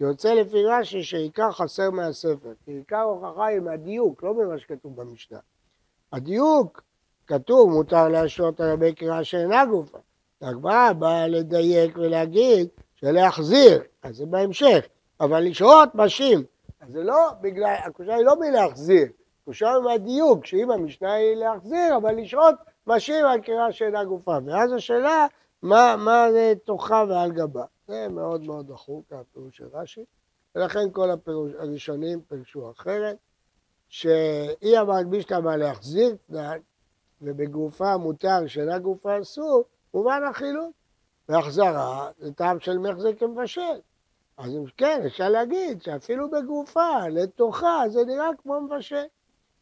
יוצא 0.00 0.34
לפי 0.34 0.64
רש"י 0.64 1.02
שעיקר 1.02 1.52
חסר 1.52 1.90
מהספר, 1.90 2.52
כי 2.64 2.70
עיקר 2.70 3.00
הוכחה 3.00 3.46
היא 3.46 3.60
מהדיוק, 3.60 4.22
לא 4.22 4.34
ממה 4.34 4.58
שכתוב 4.58 4.96
במשנה. 4.96 5.38
הדיוק, 6.12 6.82
כתוב, 7.26 7.70
מותר 7.70 8.08
להשעות 8.08 8.60
על 8.60 8.76
גבי 8.76 8.94
קריאה 8.94 9.24
שאינה 9.24 9.66
גופה. 9.66 9.98
הגמרא 10.42 10.92
באה 10.92 11.28
לדייק 11.28 11.96
ולהגיד 11.96 12.68
שלהחזיר, 12.94 13.82
אז 14.02 14.16
זה 14.16 14.26
בהמשך, 14.26 14.86
אבל 15.20 15.40
לשהות 15.40 15.94
משים. 15.94 16.44
אז 16.80 16.92
זה 16.92 17.02
לא 17.02 17.30
בגלל, 17.40 17.74
הקושה 17.84 18.14
היא 18.14 18.24
לא 18.24 18.40
מלהחזיר, 18.40 19.06
הקושה 19.42 19.70
היא 19.70 19.82
מהדיוק, 19.84 20.46
שאם 20.46 20.70
המשנה 20.70 21.12
היא 21.12 21.36
להחזיר, 21.36 21.96
אבל 21.96 22.16
לשהות 22.16 22.54
משים 22.86 23.26
על 23.26 23.40
קריאה 23.40 23.72
שאינה 23.72 24.04
גופה. 24.04 24.38
ואז 24.46 24.72
השאלה, 24.72 25.26
מה, 25.62 25.96
מה 25.98 26.26
זה 26.32 26.52
תוכה 26.64 27.04
ועל 27.08 27.32
גבה. 27.32 27.64
זה 27.88 28.08
מאוד 28.08 28.42
מאוד 28.42 28.72
דחוק, 28.72 29.12
הפירוש 29.12 29.56
של 29.56 29.68
רש"י, 29.72 30.04
ולכן 30.54 30.90
כל 30.92 31.10
הפירוש 31.10 31.52
הראשונים 31.58 32.20
פירשו 32.28 32.70
אחרת, 32.70 33.16
שאי 33.88 34.78
אמרת 34.80 35.06
בישתמה 35.06 35.56
להחזיר 35.56 36.16
תנן, 36.26 36.58
ובגופה 37.22 37.96
מותר 37.96 38.46
שאינה 38.46 38.78
גופה 38.78 39.20
אסור, 39.20 39.64
מובן 39.94 40.22
החילוק. 40.30 40.72
והחזרה 41.28 42.10
זה 42.18 42.32
טעם 42.32 42.60
של 42.60 42.78
מחזק 42.78 43.18
כמבשל. 43.18 43.80
אז 44.36 44.50
אם 44.50 44.64
כן, 44.76 45.02
אפשר 45.06 45.28
להגיד 45.28 45.82
שאפילו 45.82 46.30
בגופה, 46.30 47.08
לתוכה, 47.10 47.82
זה 47.88 48.04
נראה 48.04 48.28
כמו 48.42 48.60
מבשל. 48.60 49.04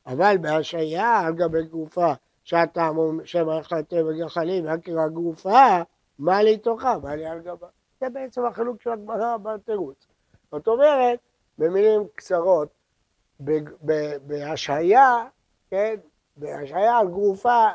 אבל 0.07 0.37
בהשעיה, 0.41 1.19
על 1.19 1.35
גבי 1.35 1.63
גופה, 1.63 2.13
שהטעם 2.47 2.97
הוא 2.97 3.15
שם 3.25 3.49
החלטה 3.49 3.97
וגחלים, 4.05 4.67
והקרא 4.67 5.09
גופה, 5.09 5.83
מה 6.19 6.43
לי 6.43 6.59
תוכה, 6.59 6.99
מה 7.03 7.15
לי 7.15 7.27
על 7.27 7.41
גבה. 7.41 7.67
זה 8.01 8.09
בעצם 8.09 8.45
החילוק 8.45 8.83
של 8.83 8.91
הגמרא 8.91 9.37
בתירוץ. 9.37 10.07
זאת 10.53 10.69
אומרת, 10.69 11.19
במילים 11.59 12.03
קצרות, 12.15 12.69
בהשעיה, 14.27 15.25
כן, 15.71 15.95
בהשעיה 16.37 16.99
על 16.99 17.09
גרופה, 17.09 17.67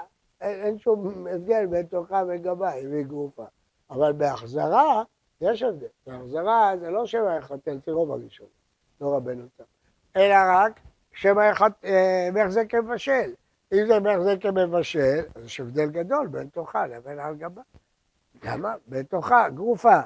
אין, 0.41 0.61
אין 0.61 0.77
שום 0.77 1.27
הבדל 1.27 1.65
בין 1.65 1.85
תוכה 1.85 2.23
וגבה, 2.27 2.73
אם 2.73 2.91
היא 2.91 3.05
גרופה. 3.05 3.45
אבל 3.89 4.13
בהחזרה, 4.13 5.03
יש 5.41 5.63
הבדל. 5.63 5.87
בהחזרה 6.07 6.73
זה 6.79 6.89
לא 6.89 7.05
שמא 7.05 7.37
יחטא 7.37 7.69
לפי 7.69 7.91
רוב 7.91 8.11
הראשון, 8.11 8.47
לא 9.01 9.15
רבנו 9.15 9.43
תם, 9.57 9.63
אלא 10.15 10.35
רק 10.47 10.79
שמא 11.13 11.41
יחטא, 11.41 11.87
אה, 11.87 12.29
מחזק 12.33 12.65
כמבשל. 12.69 13.33
אם 13.73 13.87
זה 13.87 13.99
מחזק 13.99 14.41
כמבשל, 14.41 15.19
אז 15.35 15.45
יש 15.45 15.59
הבדל 15.59 15.89
גדול 15.89 16.27
בין 16.27 16.47
תוכה 16.49 16.87
לבין 16.87 17.19
על 17.19 17.35
גבה. 17.35 17.61
למה? 18.43 18.75
בתוכה, 18.87 19.49
גרופה. 19.49 19.99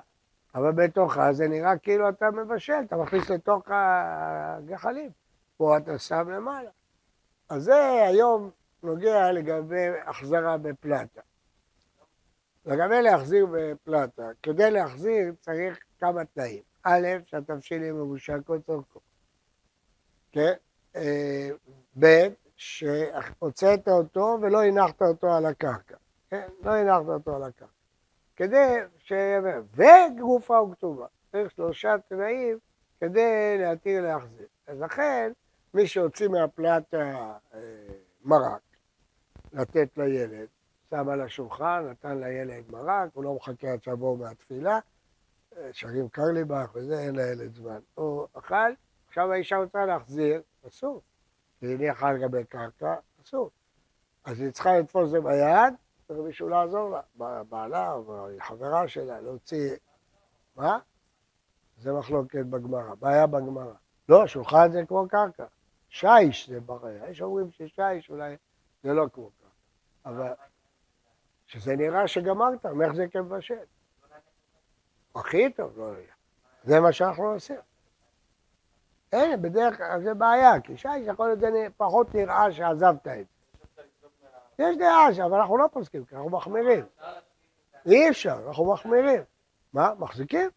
אבל 0.56 0.72
בתוכה 0.72 1.34
זה 1.34 1.48
נראה 1.48 1.78
כאילו 1.78 2.10
אתה 2.10 2.32
מבשל, 2.32 2.82
אתה 2.86 2.98
מכניס 2.98 3.30
לתוך 3.30 3.64
הגחלים. 3.68 5.10
פה 5.58 5.78
אתה 5.78 6.00
שם 6.00 6.30
למעלה. 6.30 6.70
אז 7.50 7.64
זה 7.64 8.06
היום 8.08 8.50
נוגע 8.84 9.32
לגבי 9.32 9.88
החזרה 10.06 10.58
בפלטה. 10.58 11.22
לגבי 12.66 13.02
להחזיר 13.02 13.48
בפלטה, 13.52 14.30
כדי 14.44 14.72
להחזיר 14.72 15.34
צריך 15.42 15.80
כמה 16.00 16.26
תנאים. 16.26 16.64
א', 16.84 17.08
שהתבשיל 17.26 17.82
יהיה 17.82 17.94
מבושל 17.94 18.42
כל 18.42 18.60
צורכו. 18.60 19.00
כן? 20.32 20.54
אה, 20.96 21.50
ב', 22.00 22.28
שהוצאת 22.56 23.88
אותו 23.88 24.38
ולא 24.42 24.64
הנחת 24.64 25.02
אותו 25.02 25.34
על 25.34 25.46
הקרקע. 25.46 25.96
כן? 26.30 26.48
לא 26.64 26.72
הנחת 26.72 27.10
אותו 27.10 27.36
על 27.36 27.44
הקרקע. 27.44 27.72
כדי 28.36 28.78
ש... 28.98 29.14
וגרופה 29.74 30.62
וכתובה. 30.62 31.06
צריך 31.32 31.52
שלושה 31.52 31.96
תנאים 32.10 32.58
כדי 33.00 33.58
להתיר 33.60 34.02
להחזיר. 34.02 34.48
אז 34.68 34.82
לכן, 34.82 35.32
מי 35.74 35.88
שהוציא 35.88 36.28
מהפלטה 36.28 37.34
אה, 37.54 37.60
מרק, 38.24 38.62
לתת 39.54 39.98
לילד, 39.98 40.48
שם 40.90 41.10
על 41.10 41.22
השולחן, 41.22 41.88
נתן 41.92 42.18
לילד 42.18 42.72
מרק, 42.72 43.10
הוא 43.14 43.24
לא 43.24 43.34
מחכה 43.34 43.72
עד 43.72 43.84
שיבואו 43.84 44.18
מהתפילה, 44.18 44.80
אה, 45.58 45.70
שרים 45.72 46.10
קרליבך 46.10 46.72
וזה, 46.76 47.00
אין 47.00 47.16
לילד 47.16 47.56
זמן. 47.56 47.80
הוא 47.96 48.28
אכל, 48.34 48.72
עכשיו 49.08 49.32
האישה 49.32 49.58
רוצה 49.58 49.86
להחזיר, 49.86 50.42
אסור. 50.68 51.02
היא 51.66 51.76
הניחה 51.76 52.08
על 52.08 52.18
גבי 52.18 52.44
קרקע, 52.44 52.96
אסור. 53.22 53.50
אז 54.26 54.42
היא 54.42 54.52
צריכה 54.52 54.80
לתפוס 54.80 55.06
את 55.06 55.10
זה 55.10 55.22
ביד, 55.22 55.74
צריך 56.08 56.20
מישהו 56.20 56.50
לעזור 56.50 56.90
לה, 56.90 57.44
בעלה 57.44 57.94
או 57.94 58.28
חברה 58.40 58.88
שלה, 58.88 59.22
להוציא... 59.22 59.76
מה? 60.56 60.80
זה 61.78 61.94
מחלוקת 61.94 62.46
בגמרא, 62.46 62.96
בעיה 63.00 63.28
בגמרא. 63.28 63.74
לא, 64.10 64.28
שולחן 64.28 64.72
זה 64.72 64.86
כמו 64.88 65.08
קרקע. 65.10 65.46
שיש 65.90 66.50
זה 66.50 66.60
בעיה. 66.60 67.10
יש 67.10 67.22
אומרים 67.22 67.52
ששיש 67.52 68.10
אולי 68.10 68.38
זה 68.84 68.94
לא 68.94 69.06
כמו 69.14 69.30
קרקע. 69.30 69.54
אבל 70.06 70.34
שזה 71.46 71.76
נראה 71.76 72.08
שגמרת, 72.08 72.66
מאיך 72.66 72.94
זה 72.94 73.08
כמבשל. 73.08 73.56
הכי 75.16 75.54
טוב, 75.54 75.80
לא 75.80 75.84
יהיה. 75.84 76.14
זה 76.64 76.80
מה 76.80 76.92
שאנחנו 76.92 77.24
עושים. 77.24 77.60
אין, 79.16 79.42
בדרך 79.42 79.78
כלל 79.78 80.02
זה 80.04 80.14
בעיה, 80.14 80.62
כי 80.62 80.78
שיש 80.78 80.92
יכול 81.06 81.28
להיות 81.28 81.40
זה 81.40 81.68
פחות 81.78 82.16
נראה 82.16 82.52
שעזבת 82.52 83.08
את 83.08 83.26
זה. 83.26 83.84
יש 84.60 84.78
דעה 84.78 85.26
אבל 85.26 85.38
אנחנו 85.40 85.58
לא 85.58 85.68
פוסקים, 85.72 86.06
כי 86.06 86.16
אנחנו 86.16 86.30
מחמירים. 86.30 86.86
אי 87.86 88.10
אפשר, 88.10 88.48
אנחנו 88.48 88.74
מחמירים. 88.74 89.24
מה, 89.74 89.94
מחזיקים? 90.00 90.50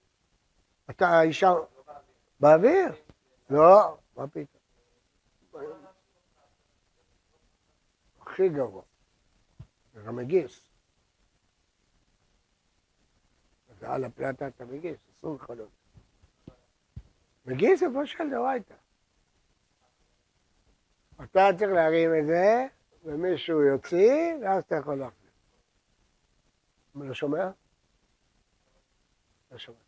אתה 0.91 1.23
אישה... 1.23 1.53
באוויר? 2.41 2.93
לא, 3.51 3.97
מה 4.17 4.27
פתאום? 4.29 4.59
הכי 8.23 8.49
גרוע. 8.49 8.83
זה 9.95 10.01
גם 10.01 10.17
מגיס. 10.17 10.69
ועל 13.79 14.05
הפלטה 14.05 14.49
אתה 14.49 14.65
מגיס, 14.65 14.99
אסור 15.19 15.35
לך 15.35 15.51
מגיס 17.49 17.83
איפה 17.83 18.07
של 18.07 18.31
דאורייתא. 18.31 18.75
אתה 21.25 21.49
צריך 21.59 21.71
להרים 21.71 22.11
את 22.21 22.27
זה, 22.27 22.67
ומישהו 23.05 23.63
יוציא, 23.63 24.35
ואז 24.43 24.63
אתה 24.63 24.77
יכול 24.77 24.95
להחזיר. 24.95 25.31
לא 26.95 27.15
שומע? 27.15 27.51
לא 29.53 29.59
שומע. 29.59 29.79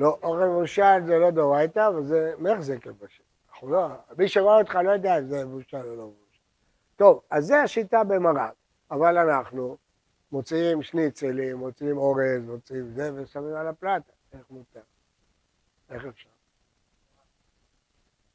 לא, 0.00 0.18
אוכל 0.22 0.44
מבושל 0.44 1.06
זה 1.06 1.18
לא 1.18 1.30
דאורייתא, 1.30 1.88
אבל 1.88 2.04
זה 2.04 2.34
מחזק 2.38 2.86
מבשל. 2.86 3.22
אנחנו 3.50 3.70
לא, 3.70 3.88
מי 4.18 4.28
שרואה 4.28 4.58
אותך 4.58 4.74
לא 4.74 4.90
יודע 4.90 5.18
אם 5.18 5.26
זה 5.28 5.44
מבושל 5.44 5.76
או 5.76 5.96
לא 5.96 6.06
מבושל. 6.06 6.40
טוב, 6.96 7.22
אז 7.30 7.44
זה 7.44 7.62
השיטה 7.62 8.04
במרק, 8.04 8.54
אבל 8.90 9.18
אנחנו 9.18 9.76
מוציאים 10.32 10.82
שניצלים, 10.82 11.56
מוציאים 11.56 11.98
אורז, 11.98 12.46
מוציאים 12.46 12.90
זה, 12.90 13.10
ושמים 13.14 13.54
על 13.56 13.66
הפלטה. 13.66 14.12
איך 14.32 14.50
מותר? 14.50 14.80
איך 15.90 16.04
אפשר? 16.04 16.30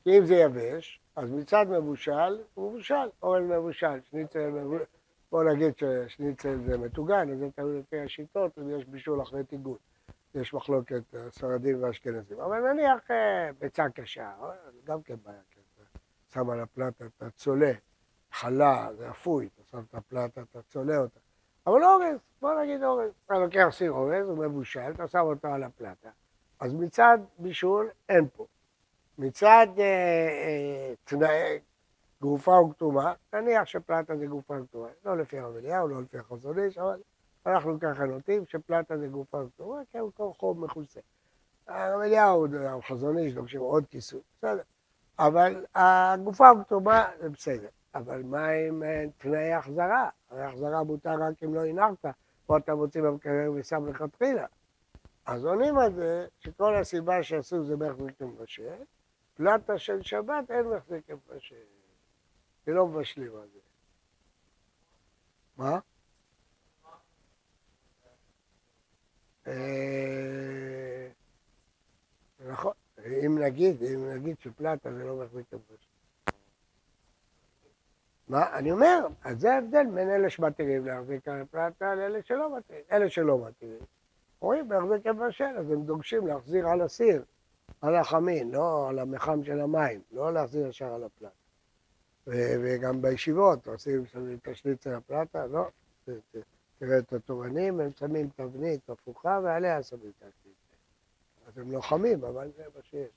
כי 0.04 0.18
אם 0.18 0.26
זה 0.26 0.36
יבש, 0.36 1.00
אז 1.16 1.32
מצד 1.32 1.66
מבושל, 1.70 2.44
הוא 2.54 2.72
מבושל, 2.72 3.10
אורז 3.24 3.44
מבושל, 3.44 4.02
שניצל 4.02 4.50
מבושל. 4.50 4.84
בוא 5.32 5.44
נגיד 5.44 5.74
ששניצל 5.78 6.58
זה 6.66 6.78
מטוגן, 6.78 7.30
אז 7.32 7.40
זה 7.40 7.48
תלוי 7.56 7.80
לפי 7.80 8.00
השיטות, 8.00 8.58
אם 8.58 8.80
יש 8.80 8.86
בישול 8.86 9.22
אחרי 9.22 9.44
טיגון. 9.44 9.78
יש 10.36 10.54
מחלוקת 10.54 11.04
ספרדים 11.30 11.84
ואשכנזים. 11.84 12.40
אבל 12.40 12.74
נניח 12.74 13.12
אה, 13.12 13.50
ביצה 13.60 13.90
קשה, 13.90 14.32
גם 14.84 15.02
כן 15.02 15.16
בעיה, 15.24 15.42
כן. 15.52 15.62
שם 16.34 16.50
על 16.50 16.60
הפלטה, 16.60 17.06
אתה 17.06 17.30
צולה, 17.30 17.72
חלה, 18.32 18.88
זה 18.98 19.10
אפוי, 19.10 19.50
אתה 19.56 19.64
שם 19.64 19.84
את 19.90 19.96
הפלטה, 19.96 20.42
אתה 20.42 20.62
צולה 20.62 20.98
אותה. 20.98 21.20
אבל 21.68 21.84
אורז, 21.84 22.20
בוא 22.42 22.62
נגיד 22.62 22.84
אורז. 22.84 23.12
אתה 23.26 23.34
לוקח 23.40 23.68
סיר 23.72 23.92
אורז, 23.92 24.30
הוא 24.30 24.38
מבושל, 24.38 24.92
אתה 24.92 25.08
שם 25.08 25.20
אותו 25.20 25.48
על 25.48 25.64
הפלטה. 25.64 26.10
אז 26.60 26.74
מצד 26.74 27.18
בישול 27.40 27.90
אין 28.10 28.28
פה. 28.36 28.46
מצד 29.18 29.68
אה, 29.78 29.84
אה, 29.84 30.94
תנאי 31.04 31.60
גופה 32.22 32.52
וכתומה, 32.52 33.14
נניח 33.34 33.66
שפלטה 33.66 34.18
זה 34.18 34.26
גופה 34.26 34.62
וכתומה, 34.62 34.88
לא 35.06 35.18
לפי 35.18 35.40
הרב 35.40 35.56
אליהו, 35.56 35.88
לא 35.88 36.02
לפי 36.02 36.18
החזון 36.18 36.60
איש, 36.60 36.78
אבל 36.78 37.00
אנחנו 37.46 37.80
ככה 37.80 38.06
נוטים 38.06 38.46
שפלטה 38.46 38.98
זה 38.98 39.08
גופה 39.08 39.42
כתובה, 39.56 39.80
כי 39.92 39.98
הוא 39.98 40.12
כל 40.16 40.30
חוב 40.40 40.60
מכוסה. 40.60 41.00
אליהו, 41.70 42.48
החזון 42.66 43.18
איש, 43.18 43.34
דורשים 43.34 43.62
עוד 43.62 43.86
כיסוי, 43.86 44.20
בסדר. 44.38 44.62
אבל 45.20 45.66
הגופה 45.76 46.50
הכתובה 46.50 47.06
זה 47.20 47.30
בסדר. 47.30 47.68
אבל 47.96 48.24
מה 48.24 48.48
עם 48.48 48.84
אה, 48.84 49.06
תנאי 49.18 49.54
החזרה? 49.54 50.10
הרי 50.30 50.44
החזרה 50.44 50.84
מותר 50.84 51.14
רק 51.22 51.44
אם 51.44 51.56
לא 51.56 51.66
הנחת, 51.66 52.06
פה 52.46 52.58
אתה 52.58 52.76
מוציא 52.76 53.02
במקרר 53.02 53.52
ושם 53.56 53.88
לכתחילה. 53.88 54.46
אז 55.26 55.46
עונים 55.46 55.78
על 55.78 55.94
זה 55.94 56.28
שכל 56.40 56.76
הסיבה 56.76 57.24
שעשו 57.24 57.64
זה 57.64 57.76
מחזיק 57.76 58.22
מבשל, 58.22 58.84
פלטה 59.36 59.78
של 59.78 60.02
שבת 60.02 60.52
אין 60.52 60.68
מחזיק 60.68 61.10
מבשל. 61.10 61.56
כי 62.66 62.72
לא 62.72 62.88
מבשלים 62.88 63.36
על 63.36 63.48
זה. 63.54 63.60
מה? 65.58 65.80
אה, 69.48 71.08
נכון, 72.40 72.74
אם 73.26 73.38
נגיד, 73.40 73.84
אם 73.84 74.10
נגיד 74.10 74.40
שפלטה 74.40 74.94
זה 74.94 75.04
לא 75.04 75.16
מחזיק 75.16 75.54
מבשל. 75.54 75.96
מה? 78.28 78.58
אני 78.58 78.72
אומר, 78.72 79.08
אז 79.24 79.40
זה 79.40 79.54
ההבדל 79.54 79.86
בין 79.94 80.10
אלה 80.10 80.30
שמתירים 80.30 80.86
להחזיק 80.86 81.26
פלטה 81.52 81.96
לאלה 81.96 82.24
שלא 82.24 82.58
מתירים. 82.58 82.84
אלה 82.92 83.10
שלא 83.10 83.46
מתירים. 83.48 83.86
רואים 84.40 84.70
בהחזיק 84.70 85.08
מבשל, 85.08 85.58
אז 85.58 85.72
הם 85.72 85.84
דורשים 85.84 86.28
להחזיר 86.28 86.68
על 86.68 86.82
הסיר, 86.82 87.24
על 87.82 87.96
החמין, 87.96 88.52
לא 88.52 88.90
על 88.90 89.00
המחם 89.00 89.44
של 89.44 89.62
המים, 89.62 90.02
לא 90.12 90.34
להחזיר 90.34 90.68
ישר 90.68 90.94
על 90.94 91.04
הפלטה. 91.04 91.36
וגם 92.28 93.02
בישיבות 93.02 93.68
עושים 93.68 94.04
תשליט 94.44 94.88
על 94.88 94.94
הפלטה, 94.94 95.46
לא, 95.46 95.68
תראה 96.80 97.00
את 97.00 97.14
התורנים, 97.14 97.80
הם 97.80 97.92
שמים 98.00 98.30
תבנית 98.36 98.90
הפוכה 98.90 99.40
ועליה 99.44 99.84
שמים 99.84 100.12
תשליט. 100.18 100.56
אז 101.48 101.58
הם 101.58 101.72
לוחמים, 101.72 102.24
אבל 102.24 102.52
זה 102.58 102.64
מה 102.76 102.82
שיש. 102.84 103.10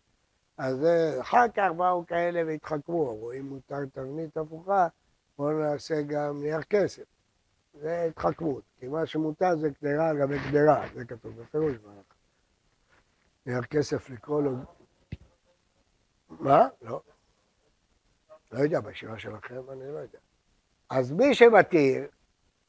אז 0.59 0.87
אחר 1.21 1.49
כך 1.55 1.69
באו 1.77 2.07
כאלה 2.07 2.43
והתחכמו, 2.47 3.11
אמרו, 3.11 3.33
אם 3.33 3.49
מותר 3.49 3.85
תבנית 3.93 4.37
הפוכה, 4.37 4.89
בואו 5.39 5.59
נעשה 5.59 6.03
גם 6.03 6.43
נייר 6.43 6.63
כסף. 6.63 7.18
זה 7.81 8.05
התחכמות, 8.05 8.63
כי 8.81 8.89
מה 8.89 9.07
שמותר 9.07 9.57
זה 9.57 9.71
קדרה 9.71 10.09
על 10.09 10.19
גבי 10.19 10.37
קדרה, 10.49 10.87
זה 10.95 11.05
כתוב 11.05 11.41
בפירוש 11.41 11.77
בהלכה. 11.77 12.15
נייר 13.47 13.63
כסף 13.63 14.11
לקרוא 14.11 14.43
לו... 14.43 14.53
מה? 16.29 16.69
לא. 16.83 17.03
לא 18.53 18.59
יודע, 18.59 18.81
בישיבה 18.81 19.19
שלכם 19.19 19.71
אני 19.71 19.93
לא 19.93 19.99
יודע. 19.99 20.19
אז 20.91 21.13
מי 21.13 21.35
שמתיר, 21.35 22.09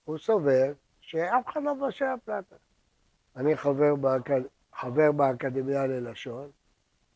הוא 0.06 0.18
סובר 0.18 0.74
שאף 1.02 1.48
אחד 1.48 1.64
לא 1.64 1.76
מבשל 1.76 2.06
פלטה. 2.26 2.56
אני 3.36 3.58
חבר, 3.58 3.96
באקד... 3.96 4.42
חבר 4.74 5.12
באקדמיה 5.12 5.88
ללשון, 5.88 6.50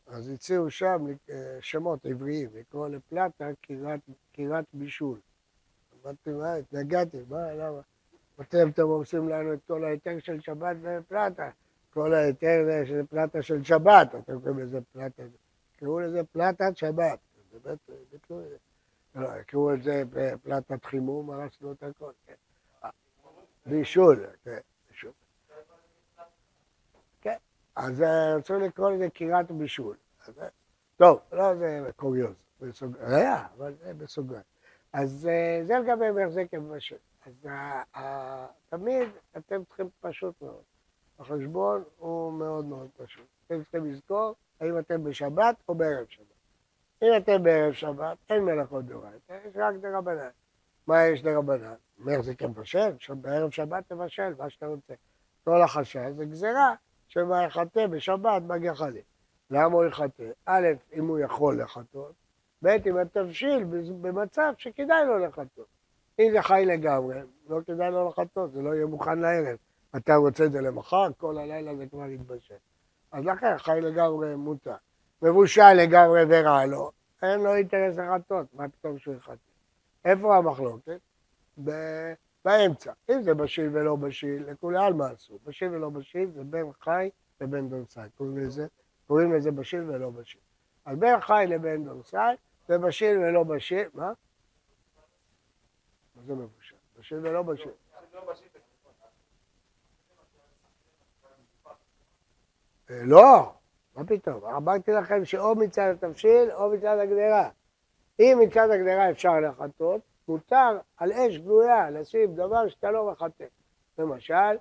אז 0.06 0.28
הציעו 0.28 0.70
שם 0.70 1.06
אה, 1.30 1.58
שמות 1.60 2.06
עבריים, 2.06 2.50
לקרוא 2.54 2.88
לפלטה 2.88 3.48
קירת 4.32 4.64
בישול. 4.72 5.18
אמרתי, 6.04 6.30
מה, 6.30 6.54
התנגדתי, 6.54 7.18
מה, 7.28 7.52
למה? 7.52 7.80
אתם 8.40 8.68
אתם 8.68 8.82
עושים 8.82 9.28
לנו 9.28 9.52
את 9.52 9.58
כל 9.66 9.84
ההיתר 9.84 10.18
של 10.18 10.40
שבת 10.40 10.76
ופלטה. 10.82 11.50
כל 11.94 12.14
ההיתר 12.14 12.64
זה 12.88 13.02
פלטה 13.10 13.42
של 13.42 13.64
שבת, 13.64 14.14
אתם 14.14 14.40
קוראים 14.40 14.58
לזה 14.58 14.78
פלטה, 14.92 15.22
קראו 15.76 16.00
לזה 16.00 16.24
פלטת 16.24 16.76
שבת. 16.76 17.18
באמת, 17.64 17.78
ביטלו 18.12 18.40
את 18.40 18.48
זה. 18.48 18.56
לא, 19.14 19.42
קראו 19.42 19.74
את 19.74 19.82
זה 19.82 20.02
פלטת 20.42 20.84
חימום, 20.84 21.30
הרסנו 21.30 21.72
את 21.72 21.82
הכל, 21.82 22.10
כן. 22.26 22.34
בישול, 23.66 24.26
כן. 24.44 24.58
כן, 27.20 27.36
אז 27.76 28.04
רצו 28.36 28.58
לקרוא 28.58 28.90
לזה 28.90 29.10
קירת 29.10 29.50
בישול. 29.50 29.96
טוב, 30.96 31.20
לא 31.32 31.54
זה 31.56 31.90
קוריוז, 31.96 32.34
היה, 33.00 33.46
אבל 33.56 33.74
זה 33.74 33.94
בסוגריים. 33.94 34.53
אז 34.94 35.28
אה, 35.30 35.64
זה 35.64 35.74
לגבי 35.78 36.10
מחזק 36.10 36.54
מבשל. 36.54 36.96
אז 37.26 37.48
תמיד 38.68 39.08
אתם 39.36 39.64
צריכים 39.64 39.88
פשוט 40.00 40.42
מאוד. 40.42 40.62
החשבון 41.18 41.84
הוא 41.98 42.32
מאוד 42.32 42.64
מאוד 42.64 42.88
פשוט. 42.96 43.26
אתם 43.46 43.62
צריכים 43.62 43.84
לזכור 43.84 44.34
האם 44.60 44.78
אתם 44.78 45.04
בשבת 45.04 45.56
או 45.68 45.74
בערב 45.74 46.06
שבת. 46.08 46.26
אם 47.02 47.08
אתם 47.16 47.42
בערב 47.42 47.72
שבת, 47.72 48.18
אין 48.30 48.44
מלאכות 48.44 48.84
דאורייתא, 48.84 49.32
יש 49.48 49.56
רק 49.56 49.74
דרבנן. 49.74 50.28
מה 50.86 51.02
יש 51.04 51.22
דרבנן? 51.22 51.74
מחזיק 51.98 52.42
מבשל, 52.42 52.90
בערב 53.08 53.50
שבת 53.50 53.88
תבשל, 53.88 54.34
מה 54.38 54.50
שאתה 54.50 54.66
רוצה. 54.66 54.94
כל 55.44 55.62
החשש 55.62 56.10
זה 56.16 56.24
גזירה 56.24 56.74
שמה 57.08 57.44
יחטא 57.44 57.86
בשבת 57.86 58.42
בגחלים. 58.42 59.02
למה 59.50 59.74
הוא 59.74 59.84
יחטא? 59.84 60.30
א', 60.46 60.66
אם 60.92 61.06
הוא 61.06 61.18
יכול 61.18 61.62
לחטות, 61.62 62.12
ב' 62.64 62.76
אם 62.86 62.96
התבשיל 62.96 63.64
במצב 64.00 64.52
שכדאי 64.58 65.06
לו 65.06 65.18
לחטות. 65.18 65.66
אם 66.18 66.28
זה 66.32 66.42
חי 66.42 66.64
לגמרי, 66.66 67.20
לא 67.48 67.60
כדאי 67.66 67.90
לו 67.90 68.08
לחטות, 68.08 68.52
זה 68.52 68.62
לא 68.62 68.74
יהיה 68.74 68.86
מוכן 68.86 69.18
לערב. 69.18 69.56
אתה 69.96 70.14
רוצה 70.14 70.44
את 70.44 70.52
זה 70.52 70.60
למחר, 70.60 71.08
כל 71.16 71.38
הלילה 71.38 71.76
זה 71.76 71.86
כבר 71.86 72.06
יתבשל. 72.06 72.54
אז 73.12 73.24
לכן 73.24 73.58
חי 73.58 73.78
לגמרי 73.82 74.34
מותר. 74.36 74.74
מבושל 75.22 75.72
לגמרי 75.72 76.22
ורע 76.28 76.66
לו, 76.66 76.90
אין 77.22 77.40
לו 77.40 77.54
אינטרס 77.54 77.96
לחטות, 77.96 78.46
מה 78.54 78.68
פתאום 78.68 78.98
שהוא 78.98 79.14
יחטא? 79.14 79.34
איפה 80.04 80.36
המחלוקת? 80.36 81.00
באמצע. 82.44 82.92
אם 83.10 83.22
זה 83.22 83.34
בשיל 83.34 83.68
ולא 83.72 83.96
בשיל, 83.96 84.50
לכולי 84.50 84.78
עלמא 84.78 85.04
אסור. 85.14 85.38
בשיל 85.46 85.68
ולא 85.68 85.90
בשיל 85.90 86.30
זה 86.30 86.44
בין 86.44 86.66
חי 86.80 87.10
לבין 87.40 87.68
דונסאי. 87.68 88.08
קוראים 88.16 88.38
לזה, 88.38 88.66
קוראים 89.06 89.32
לזה 89.32 89.50
בשיל 89.50 89.90
ולא 89.90 90.10
בשיל. 90.10 90.40
אז 90.84 90.98
בין 90.98 91.20
חי 91.20 91.44
לבין 91.48 91.84
דונסאי 91.84 92.36
זה 92.68 92.78
בשיל 92.78 93.18
ולא 93.18 93.44
בשיל, 93.44 93.88
מה? 93.94 94.12
מה 96.16 96.22
זה 96.26 96.34
מבושל? 96.34 96.74
בשיל 96.98 97.18
ולא 97.18 97.42
בשיל. 97.42 97.70
אה, 102.90 103.00
לא, 103.04 103.52
מה 103.96 104.04
פתאום? 104.06 104.44
אמרתי 104.44 104.92
לכם 104.92 105.24
שאו 105.24 105.54
מצד 105.54 105.94
התבשיל 105.94 106.52
או 106.52 106.70
מצד 106.70 106.98
הגדרה. 106.98 107.50
אם 108.20 108.38
מצד 108.42 108.70
הגדרה 108.70 109.10
אפשר 109.10 109.40
לחטות, 109.40 110.00
מותר 110.28 110.78
על 110.96 111.12
אש 111.12 111.38
גלויה 111.38 111.90
לשים 111.90 112.34
דבר 112.34 112.68
שאתה 112.68 112.90
לא 112.90 113.10
מחטא. 113.12 113.44
למשל, 113.98 114.56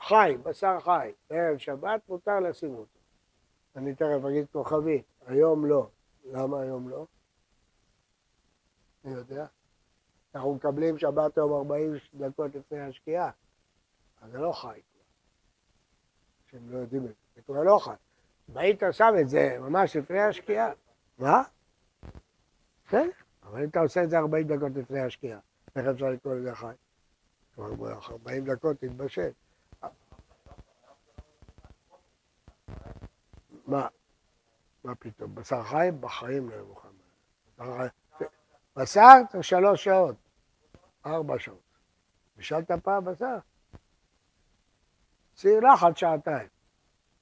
חי, 0.00 0.36
בשר 0.42 0.80
חי, 0.80 1.12
בערב 1.30 1.58
שבת 1.58 2.08
מותר 2.08 2.40
לשים 2.40 2.74
אותו. 2.74 2.98
אני 3.76 3.94
תכף 3.94 4.24
אגיד 4.28 4.46
כוכבית, 4.52 5.04
היום 5.26 5.66
לא. 5.66 5.88
למה 6.24 6.60
היום 6.60 6.88
לא? 6.88 7.06
אני 9.04 9.14
יודע. 9.14 9.46
אנחנו 10.34 10.54
מקבלים 10.54 10.98
שבת 10.98 11.38
היום 11.38 11.52
40 11.52 11.92
דקות 12.14 12.54
לפני 12.54 12.80
השקיעה, 12.80 13.30
אז 14.20 14.30
זה 14.30 14.38
לא 14.38 14.52
חי. 14.52 14.80
שהם 16.50 16.70
לא 16.70 16.78
יודעים 16.78 17.02
את 17.02 17.08
זה, 17.08 17.14
זה 17.36 17.42
כבר 17.42 17.62
לא 17.62 17.78
חי. 17.78 17.94
אם 18.50 18.58
היית 18.58 18.82
שם 18.92 19.14
את 19.20 19.28
זה 19.28 19.56
ממש 19.60 19.96
לפני 19.96 20.20
השקיעה, 20.20 20.72
מה? 21.18 21.42
כן, 22.88 23.10
אבל 23.42 23.62
אם 23.62 23.68
אתה 23.68 23.80
עושה 23.80 24.04
את 24.04 24.10
זה 24.10 24.18
40 24.18 24.46
דקות 24.46 24.72
לפני 24.74 25.00
השקיעה, 25.00 25.40
איך 25.76 25.86
אפשר 25.86 26.06
לקרוא 26.06 26.34
לזה 26.34 26.54
חי? 26.54 26.74
כבר 27.54 27.98
40 28.10 28.44
דקות 28.44 28.76
תתבשל. 28.76 29.30
מה? 33.66 33.88
מה 34.84 34.94
פתאום? 34.94 35.34
בשר 35.34 35.62
חי 35.62 35.88
בחיים 36.00 36.50
לא 36.50 36.54
יאכל. 36.54 36.88
בשר 37.58 37.86
צריך 38.74 39.44
שלוש 39.44 39.84
שעות, 39.84 40.16
ארבע 41.06 41.38
שעות. 41.38 41.58
בישלת 42.36 42.70
פעם 42.70 43.04
בשר? 43.04 43.38
סיר 45.36 45.60
לחץ 45.60 45.98
שעתיים. 45.98 46.48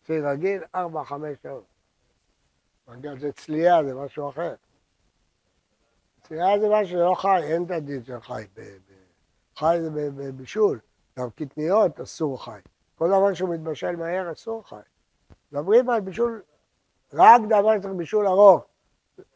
סיר 0.06 0.28
רגיל, 0.28 0.62
ארבע, 0.74 1.04
חמש 1.04 1.38
שעות. 1.42 1.64
מנגל 2.88 3.18
זה 3.18 3.32
צלייה, 3.32 3.84
זה 3.84 3.94
משהו 3.94 4.28
אחר. 4.28 4.54
צלייה 6.22 6.60
זה 6.60 6.68
משהו 6.68 6.88
שלא 6.88 7.14
חי, 7.14 7.42
אין 7.42 7.64
את 7.64 7.70
הדין 7.70 8.04
של 8.04 8.20
חי. 8.20 8.46
חי 9.56 9.76
זה 9.80 9.90
בבישול. 9.90 10.80
גם 11.18 11.30
קטניות 11.30 12.00
אסור 12.00 12.44
חי. 12.44 12.60
כל 12.94 13.08
דבר 13.08 13.34
שהוא 13.34 13.54
מתבשל 13.54 13.96
מהר 13.96 14.32
אסור 14.32 14.68
חי. 14.68 14.80
מדברים 15.52 15.90
על 15.90 16.00
בישול, 16.00 16.42
רק 17.12 17.40
דבר 17.48 17.78
שצריך 17.78 17.94
בישול 17.94 18.26
ארוך. 18.26 18.64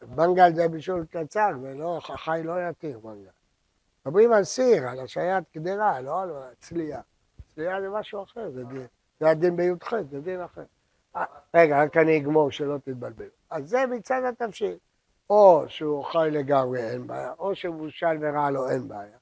מנגל 0.07 0.53
זה 0.53 0.67
בישול 0.67 1.05
קצר, 1.11 1.49
ולא, 1.61 1.99
חי 2.01 2.41
לא 2.43 2.69
יתיר 2.69 2.99
מנגל. 3.03 3.29
מדברים 4.05 4.33
על 4.33 4.43
סיר, 4.43 4.87
על 4.89 4.99
השעיית 4.99 5.43
קדרה, 5.53 6.01
לא 6.01 6.21
על 6.21 6.31
צלייה. 6.59 7.01
צלייה 7.55 7.81
זה 7.81 7.89
משהו 7.89 8.23
אחר, 8.23 8.49
זה 8.51 8.63
דין. 8.63 8.87
זה 9.19 9.29
הדין 9.29 9.55
בי"ח, 9.55 9.93
זה 10.11 10.21
דין 10.21 10.41
אחר. 10.41 10.63
אה, 11.15 11.25
רגע, 11.53 11.83
רק 11.83 11.97
אני 11.97 12.17
אגמור 12.17 12.51
שלא 12.51 12.77
תתבלבלו. 12.77 13.27
אז 13.49 13.69
זה 13.69 13.85
מצד 13.85 14.21
התבשיל. 14.29 14.77
או 15.29 15.63
שהוא 15.67 16.03
חי 16.03 16.27
לגמרי, 16.31 16.89
אין 16.89 17.07
בעיה, 17.07 17.33
או 17.39 17.55
שמבושל 17.55 18.17
ורע 18.21 18.49
לו, 18.49 18.69
אין 18.69 18.87
בעיה. 18.87 19.17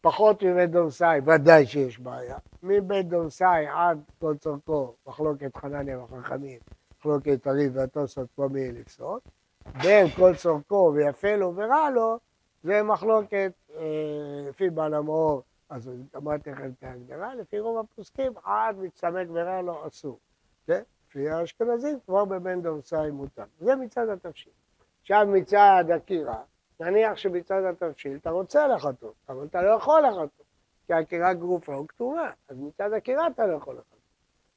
פחות 0.00 0.42
מבית 0.42 0.70
דורסאי, 0.70 1.20
ודאי 1.26 1.66
שיש 1.66 1.98
בעיה. 1.98 2.38
מבית 2.62 3.08
דורסאי 3.08 3.66
עד 3.66 4.00
כל 4.18 4.36
צורכו, 4.36 4.94
מחלוקת 5.06 5.56
חנניה 5.56 6.00
וחכמים, 6.00 6.58
מחלוקת 6.98 7.46
הריב 7.46 7.72
והתוספות 7.76 8.28
פה 8.34 8.48
מי 8.50 8.72
לפסול. 8.72 9.18
בין 9.82 10.08
כל 10.08 10.34
צורכו 10.36 10.92
ויפה 10.94 11.36
לו 11.36 11.52
ורע 11.56 11.90
לו, 11.90 12.18
זה 12.62 12.82
מחלוקת 12.82 13.52
אה, 13.76 13.82
לפי 14.48 14.70
בעל 14.70 14.94
המאור, 14.94 15.42
אז 15.68 15.90
אמרתי 16.16 16.50
לכם 16.50 16.70
את 16.78 16.82
ההגדרה, 16.82 17.34
לפי 17.34 17.58
רוב 17.58 17.78
הפוסקים 17.78 18.32
עד 18.44 18.78
מצטמק 18.78 19.26
ורע 19.32 19.62
לו 19.62 19.86
אסור. 19.86 20.18
כן? 20.66 20.82
לפי 21.08 21.30
האשכנזים 21.30 21.98
כבר 22.06 22.24
בבן 22.24 22.62
דורסאי 22.62 23.10
מותר. 23.10 23.44
זה 23.60 23.76
מצד 23.76 24.08
התבשיל. 24.08 24.52
עכשיו 25.00 25.26
מצד 25.26 25.84
הקירה, 25.94 26.42
נניח 26.80 27.16
שבצד 27.16 27.62
התבשיל 27.64 28.16
אתה 28.16 28.30
רוצה 28.30 28.66
לחתות, 28.68 29.14
אבל 29.28 29.46
אתה 29.46 29.62
לא 29.62 29.70
יכול 29.70 30.00
לחתות, 30.00 30.46
כי 30.86 30.92
הקירה 30.94 31.34
גרופה 31.34 31.74
או 31.74 31.86
כתובה, 31.86 32.30
אז 32.48 32.58
מצד 32.58 32.92
הקירה 32.92 33.26
אתה 33.26 33.46
לא 33.46 33.56
יכול 33.56 33.74
לחתות. 33.74 34.00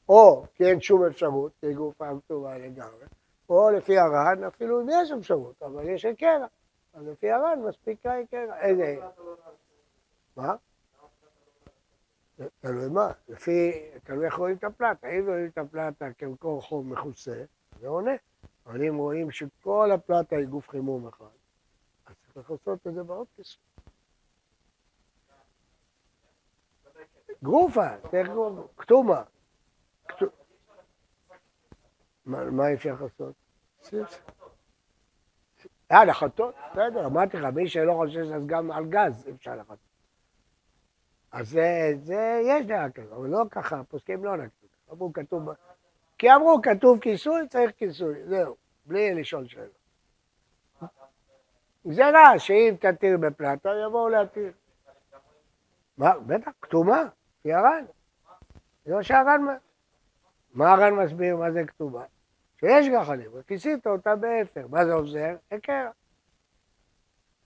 או 0.10 0.46
כי 0.56 0.66
אין 0.66 0.82
שום 0.82 1.06
אפשרות, 1.06 1.52
כי 1.62 1.74
גרופה 1.74 2.06
כתובה 2.26 2.58
לגמרי, 2.58 3.06
או 3.50 3.70
לפי 3.70 3.98
הר"ן 3.98 4.44
אפילו 4.44 4.82
אם 4.82 4.88
יש 4.90 5.12
אפשרות, 5.12 5.64
אבל 5.64 5.90
יש 5.90 6.06
הקרע. 6.06 6.48
אז 6.94 7.08
לפי 7.08 7.32
הר"ן 7.32 7.60
מספיק 7.68 8.06
הקרע. 8.06 8.60
איזה... 8.60 8.98
מה? 10.38 10.56
תלוי 12.60 12.90
מה, 12.90 13.12
לפי, 13.30 13.72
תלוי 14.04 14.26
איך 14.26 14.36
רואים 14.36 14.56
את 14.56 14.64
הפלטה, 14.64 15.08
אם 15.08 15.28
רואים 15.28 15.48
את 15.48 15.58
הפלטה 15.58 16.14
כמקור 16.18 16.62
חום 16.62 16.92
מכוסה, 16.92 17.44
זה 17.80 17.88
עונה. 17.88 18.12
אבל 18.66 18.88
אם 18.88 18.98
רואים 18.98 19.32
שכל 19.32 19.92
הפלטה 19.94 20.36
היא 20.36 20.46
גוף 20.46 20.70
חימום 20.70 21.08
אחד, 21.08 21.26
אז 22.06 22.16
צריך 22.34 22.52
לעשות 22.52 22.88
את 22.88 22.94
זה 22.94 23.04
בעוד 23.04 23.28
כיסוי. 23.36 23.62
גרופה, 27.44 27.88
כתומה. 28.78 29.24
מה 32.26 32.74
אפשר 32.74 32.96
לעשות? 33.02 33.34
אה, 35.92 36.06
לחטות? 36.06 36.56
בסדר, 36.72 37.06
אמרתי 37.06 37.38
לך, 37.38 37.54
מי 37.54 37.70
שלא 37.70 37.94
חושש 37.94 38.32
אז 38.36 38.46
גם 38.46 38.72
על 38.72 38.86
גז 38.86 39.30
אפשר 39.36 39.56
לחטות. 39.56 39.78
אז 41.32 41.50
זה, 41.50 41.92
זה, 42.02 42.42
יש 42.46 42.66
דעה 42.66 42.92
כזו, 42.92 43.16
אבל 43.16 43.30
לא 43.30 43.44
ככה, 43.52 43.84
פוסקים 43.84 44.26
לא 44.26 44.38
נקטו. 44.38 44.68
אמרו 44.92 45.14
כתוב, 45.14 45.50
כי 46.18 46.34
אמרו 46.34 46.62
כתוב 46.62 47.00
כיסוי, 47.00 47.48
צריך 47.48 47.72
כיסוי, 47.78 48.24
זהו, 48.26 48.56
בלי 48.86 49.14
לשאול 49.14 49.48
שאלות. 49.48 49.84
גזירה 51.88 52.40
שאם 52.40 52.76
תתיר 52.80 53.18
בפלטה, 53.18 53.70
יבואו 53.88 54.10
להתיר. 54.10 54.52
מה, 55.98 56.20
בטח, 56.20 56.52
קטומה, 56.62 57.04
היא 57.44 57.54
הר"ן. 57.54 57.86
זה 58.86 58.96
מה 58.96 59.04
שהר"ן, 59.04 59.42
מה 60.54 60.72
הר"ן 60.72 60.94
מסביר 60.94 61.36
מה 61.36 61.52
זה 61.52 61.64
קטומה? 61.68 62.04
שיש 62.64 62.88
גחלים, 62.90 63.32
וכיסית 63.34 63.88
אותה 63.88 64.16
באפר, 64.16 64.68
מה 64.68 64.86
זה 64.86 64.94
עוזר? 64.94 65.36
היכר. 65.52 65.90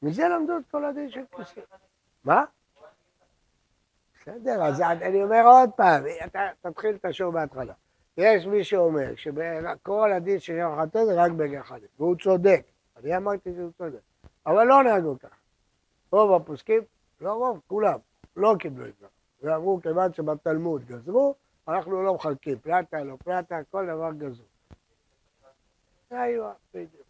מזה 0.02 0.28
למדו 0.28 0.58
את 0.58 0.64
כל 0.72 0.86
הדין 0.86 1.10
של 1.10 1.22
כיסית. 1.36 1.64
מה? 2.24 2.46
בסדר, 4.22 4.64
אז 4.64 4.82
אני 4.82 5.24
אומר 5.24 5.44
עוד 5.46 5.70
פעם, 5.76 6.04
אתה 6.26 6.50
תתחיל 6.62 6.96
את 6.96 7.06
השיעור 7.06 7.34
בהתחלה. 7.34 7.74
יש 8.18 8.46
מי 8.46 8.64
שאומר 8.64 9.16
שכל 9.16 10.12
הדין 10.12 10.40
של 10.40 10.54
היכר 10.54 10.88
זה 10.94 11.24
רק 11.24 11.32
בגחלים, 11.32 11.88
והוא 12.00 12.16
צודק. 12.16 12.62
אני 12.98 13.18
אמרתי 13.18 13.50
שהוא 13.56 13.72
צודק. 13.78 14.00
אבל 14.46 14.64
לא 14.64 14.84
נהגו 14.84 15.20
ככה. 15.20 15.36
רוב 16.12 16.42
הפוסקים, 16.42 16.82
לא 17.22 17.34
רוב, 17.34 17.62
כולם, 17.68 18.00
לא 18.36 18.56
קיבלו 18.60 18.86
את 18.86 18.94
זה. 19.00 19.08
ואמרו, 19.42 19.80
כיוון 19.82 20.14
שבתלמוד 20.14 20.86
גזרו, 20.86 21.36
אנחנו 21.68 22.04
לא 22.04 22.14
מחלקים, 22.14 22.60
פלטה, 22.60 23.04
לא 23.04 23.18
פלטה, 23.24 23.60
כל 23.72 23.86
דבר 23.86 24.12
גזרו. 24.12 24.57
היו, 26.10 26.50
בדיוק. 26.74 27.08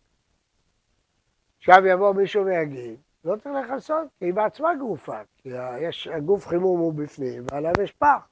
עכשיו 1.58 1.86
יבוא 1.86 2.14
מישהו 2.14 2.46
ויגיד, 2.46 3.00
לא 3.24 3.36
צריך 3.36 3.70
לכסות, 3.70 4.08
כי 4.20 4.26
היא 4.26 4.34
בעצמה 4.34 4.76
גופה, 4.76 5.22
כי 5.38 5.50
יש, 5.82 6.08
הגוף 6.08 6.48
חימום 6.48 6.80
הוא 6.80 6.94
בפנים, 6.94 7.44
ועליו 7.52 7.74
יש 7.84 7.92
פח. 7.92 8.28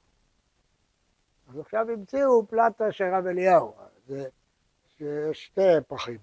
אז 1.48 1.58
עכשיו 1.58 1.90
המציאו 1.90 2.46
פלטה 2.46 2.92
של 2.92 3.04
רב 3.04 3.26
אליהו, 3.26 3.74
זה 4.06 4.28
שתי 5.32 5.60
פחים. 5.88 6.18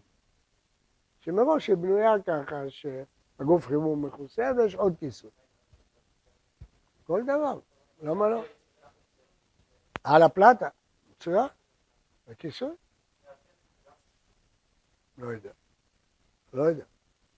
שמראש 1.19 1.67
היא 1.67 1.75
בנויה 1.75 2.13
ככה 2.27 2.63
שהגוף 2.69 3.67
חימום 3.67 4.06
מכוסה 4.06 4.51
ויש 4.58 4.75
עוד 4.75 4.95
כיסוי. 4.99 5.29
כל 7.03 7.23
דבר, 7.23 7.60
למה 8.01 8.29
לא? 8.29 8.43
על 10.03 10.23
הפלטה, 10.23 10.69
מצוין, 11.12 11.47
הכיסוי. 12.27 12.75
לא 15.23 15.29
יודע, 15.29 15.51
לא 16.53 16.63
יודע, 16.63 16.86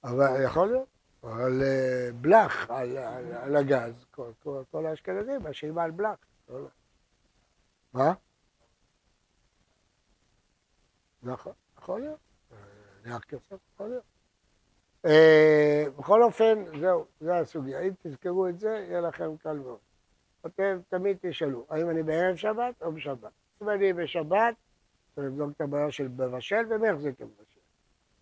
אבל 0.03 0.43
יכול 0.45 0.67
להיות, 0.67 0.87
על 1.23 1.63
אה, 1.63 2.09
בלח, 2.21 2.69
על, 2.69 2.97
על, 2.97 3.33
על 3.33 3.55
הגז, 3.55 4.05
כל, 4.11 4.31
כל, 4.43 4.63
כל 4.71 4.85
האשכנזים 4.85 5.43
מאשימים 5.43 5.77
על 5.77 5.91
בלח. 5.91 6.17
לא, 6.49 6.61
לא. 6.61 6.67
מה? 7.93 8.13
נכון, 11.23 11.53
יכול 11.77 12.01
להיות. 12.01 12.19
נייר 13.05 13.19
כסף, 13.19 13.57
יכול 13.73 13.87
להיות. 13.87 14.03
אה, 15.05 15.83
בכל 15.97 16.23
אופן, 16.23 16.79
זהו, 16.79 17.05
זה 17.19 17.35
הסוגיה. 17.35 17.79
אם 17.79 17.91
תזכרו 18.03 18.47
את 18.47 18.59
זה, 18.59 18.69
יהיה 18.69 19.01
לכם 19.01 19.37
קל 19.37 19.53
מאוד. 19.53 19.79
אתם 20.45 20.79
תמיד 20.89 21.17
תשאלו, 21.21 21.65
האם 21.69 21.89
אני 21.89 22.03
בערב 22.03 22.35
שבת 22.35 22.81
או 22.81 22.91
בשבת? 22.91 23.31
אם 23.61 23.69
אני 23.69 23.93
בשבת, 23.93 24.55
צריך 25.15 25.27
לבדוק 25.27 25.51
את 25.55 25.61
הבעיה 25.61 25.91
של 25.91 26.07
מבשל 26.07 26.65
ומחזיק 26.69 27.21
מבשל. 27.21 27.54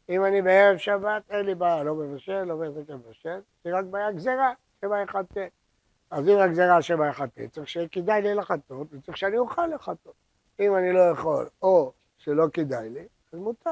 אם 0.10 0.26
אני 0.26 0.42
בערב 0.42 0.78
שבת, 0.78 1.24
אין 1.30 1.46
לי 1.46 1.56
בעיה, 1.56 1.84
לא 1.84 1.96
מבשל, 1.96 2.44
לא 2.44 2.58
מחזיק 2.58 2.90
מבשל, 2.90 3.40
זה 3.64 3.78
רק 3.78 3.86
בעיה 3.86 4.12
גזירה, 4.12 4.54
אחד 5.04 5.24
תה. 5.34 5.46
אז 6.12 6.30
אם 6.30 6.40
הגזירה 6.40 6.80
אחד 7.10 7.28
תה, 7.28 7.48
צריך 7.48 7.70
שיהיה 7.70 7.88
כדאי 7.88 8.22
לי 8.22 8.36
לחטות, 8.36 8.88
וצריך 8.92 9.18
שאני 9.18 9.38
אוכל 9.38 9.68
לחטות. 9.68 10.14
אם 10.60 10.76
אני 10.76 10.94
לא 10.94 11.00
יכול, 11.00 11.50
או 11.62 11.92
שלא 12.18 12.46
כדאי 12.54 12.90
לי, 12.90 13.08
אז 13.34 13.40
מותר. 13.40 13.72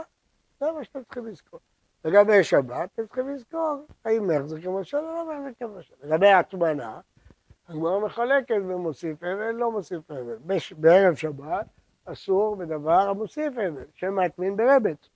זה 0.60 0.72
מה 0.72 0.84
שאתם 0.84 1.04
צריכים 1.04 1.26
לזכור. 1.26 1.60
לגבי 2.06 2.44
שבת, 2.44 2.90
אתם 2.94 3.06
צריכים 3.06 3.30
לזכור 3.30 3.86
האם 4.06 4.28
מחזיק 4.28 4.64
כמשל 4.64 4.98
או 4.98 5.04
לא 5.04 5.34
מחזיק 5.34 5.60
כמשל. 5.60 5.94
לגבי 6.04 6.28
הטמנה, 6.32 7.00
הגמרא 7.68 8.00
מחלקת 8.00 8.56
ומוסיף 8.56 9.24
אבל, 9.24 9.52
לא 9.52 9.72
מוסיף 9.72 10.12
אבל. 10.12 10.38
בערב 10.78 11.16
שבת 11.16 11.66
אסור 12.06 12.56
בדבר 12.56 13.10
המוסיף 13.10 13.54
אבל, 13.54 13.86
שמא 13.96 14.22
יטמין 14.22 14.56
ברבץ. 14.56 15.10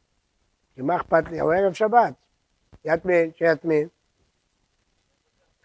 מה 0.82 0.96
אכפת 0.96 1.24
לי? 1.32 1.40
הוא 1.40 1.54
ערב 1.54 1.74
שבת. 1.74 2.14
יטמין, 2.86 3.32
שיטמין. 3.34 3.88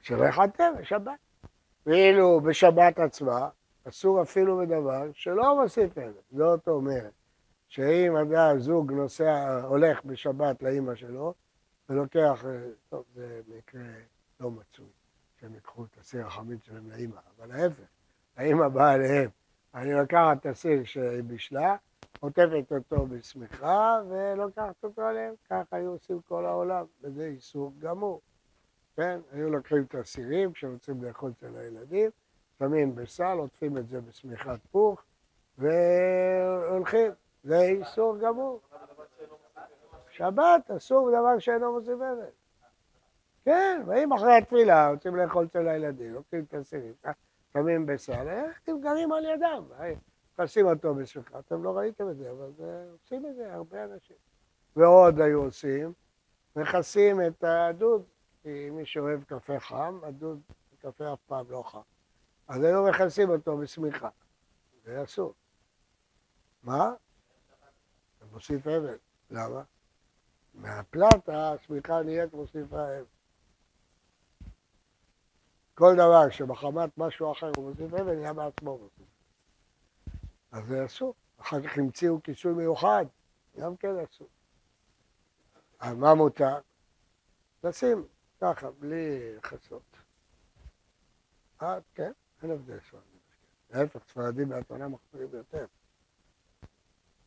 שלא 0.01 0.25
יחטא 0.25 0.71
בשבת. 0.81 1.19
ואילו 1.87 2.41
בשבת 2.41 2.99
עצמה, 2.99 3.49
אסור 3.89 4.23
אפילו 4.23 4.59
בדבר 4.59 5.11
שלא 5.13 5.63
מוסיף 5.63 5.99
אבל. 5.99 6.13
זאת 6.33 6.69
אומרת, 6.69 7.13
שאם 7.69 8.17
אדם, 8.17 8.59
זוג 8.59 8.93
נוסע, 8.93 9.61
הולך 9.65 10.05
בשבת 10.05 10.63
לאימא 10.63 10.95
שלו, 10.95 11.35
ולוקח, 11.89 12.45
טוב, 12.89 13.05
זה 13.15 13.41
מקרה 13.49 13.83
לא 14.41 14.51
מצוי, 14.51 14.87
שהם 15.41 15.55
ייקחו 15.55 15.85
את 15.85 15.99
הסיר 16.01 16.27
החמיץ 16.27 16.65
שלהם 16.65 16.91
לאימא, 16.91 17.21
אבל 17.37 17.53
ההפך, 17.53 17.83
האימא 18.37 18.69
באה 18.69 18.95
אליהם, 18.95 19.31
אני 19.75 19.93
לוקחת 19.93 20.37
את 20.41 20.47
הסיר 20.47 20.85
שהיא 20.85 21.23
בישלה, 21.23 21.77
עוטפת 22.21 22.73
אותו 22.73 23.07
בשמיכה 23.07 24.01
ולוקחת 24.09 24.85
אותו 24.85 25.03
עליהם, 25.03 25.35
ככה 25.51 25.77
היו 25.77 25.91
עושים 25.91 26.21
כל 26.29 26.47
העולם, 26.47 26.85
וזה 27.03 27.27
איסור 27.27 27.73
גמור. 27.79 28.21
כן, 28.97 29.21
היו 29.33 29.51
לוקחים 29.51 29.83
את 29.83 29.95
הסירים 29.95 30.53
כשרוצים 30.53 31.05
לאכול 31.05 31.31
אצל 31.31 31.57
הילדים, 31.57 32.11
שמים 32.59 32.95
בסל, 32.95 33.37
עוטפים 33.39 33.79
את 33.79 33.89
זה 33.89 34.01
בשמיכת 34.01 34.59
פוך 34.71 35.03
והולכים. 35.59 37.13
זה 37.45 37.61
איסור 37.61 38.17
גמור. 38.19 38.61
שבת 40.11 40.71
אסור 40.71 41.11
דבר 41.11 41.39
שאינו 41.39 41.73
מוסיף 41.73 41.95
אבן. 41.95 42.31
כן, 43.45 43.83
ואם 43.87 44.13
אחרי 44.13 44.37
התפילה 44.37 44.91
רוצים 44.91 45.17
לאכול 45.17 45.45
אצל 45.45 45.69
הילדים, 45.69 46.13
לוקחים 46.13 46.45
את 46.49 46.55
הסירים, 46.55 46.93
שמים 47.53 47.87
בסל, 47.87 48.29
הם 48.67 48.81
גרים 48.81 49.13
על 49.13 49.25
ידם, 49.25 49.63
מכסים 50.41 50.67
אותו 50.67 50.95
בשבילך, 50.95 51.37
אתם 51.39 51.63
לא 51.63 51.79
ראיתם 51.79 52.11
את 52.11 52.17
זה, 52.17 52.31
אבל 52.31 52.51
עושים 52.93 53.27
את 53.27 53.37
זה 53.37 53.55
הרבה 53.55 53.85
אנשים. 53.85 54.17
ועוד 54.77 55.21
היו 55.21 55.43
עושים, 55.45 55.93
מכסים 56.57 57.21
את 57.27 57.45
הדוד, 57.45 58.03
כי 58.43 58.71
מי 58.71 58.87
שאוהב 58.87 59.25
קפה 59.25 59.61
חם, 59.61 60.01
הדוד, 60.03 60.41
קפה 60.83 61.13
אף 61.13 61.19
פעם 61.27 61.51
לא 61.51 61.63
חם. 61.67 61.81
אז 62.49 62.63
היו 62.63 62.85
מכסים 62.91 63.31
אותו 63.31 63.57
בשמיכה, 63.57 64.09
זה 64.85 65.03
אסור. 65.03 65.35
מה? 66.63 66.93
מוסיף 68.33 68.67
אבל. 68.67 68.99
למה? 69.31 69.63
מהפלטה 70.55 71.53
השמיכה 71.53 72.03
נהיית 72.03 72.35
מוסיפה 72.35 72.85
אבל. 72.85 73.05
כל 75.75 75.95
דבר 75.95 76.31
שבחמת 76.31 76.99
משהו 76.99 77.33
אחר 77.33 77.51
הוא 77.57 77.71
מוסיף 77.71 77.95
אבן, 77.95 78.19
נהיה 78.19 78.33
בעצמו 78.33 78.79
מוסיף. 78.79 79.20
אז 80.53 80.65
זה 80.67 80.85
אסור. 80.85 81.15
אחר 81.41 81.63
כך 81.63 81.79
המציאו 81.79 82.23
כיסוי 82.23 82.53
מיוחד, 82.53 83.05
גם 83.59 83.77
כן 83.77 83.89
אסור. 83.99 84.29
אז 85.79 85.97
מה 85.97 86.15
מותר? 86.15 86.59
לשים 87.65 88.07
ככה, 88.41 88.71
בלי 88.71 89.35
חסות. 89.43 89.83
אה, 91.63 91.79
כן, 91.95 92.13
אין 92.43 92.51
הבדל 92.51 92.79
ספרדים. 92.81 93.21
להפך, 93.71 94.01
ספרדים 94.09 94.49
בהטמנה 94.49 94.89
מחמירים 94.89 95.31
ביותר. 95.31 95.67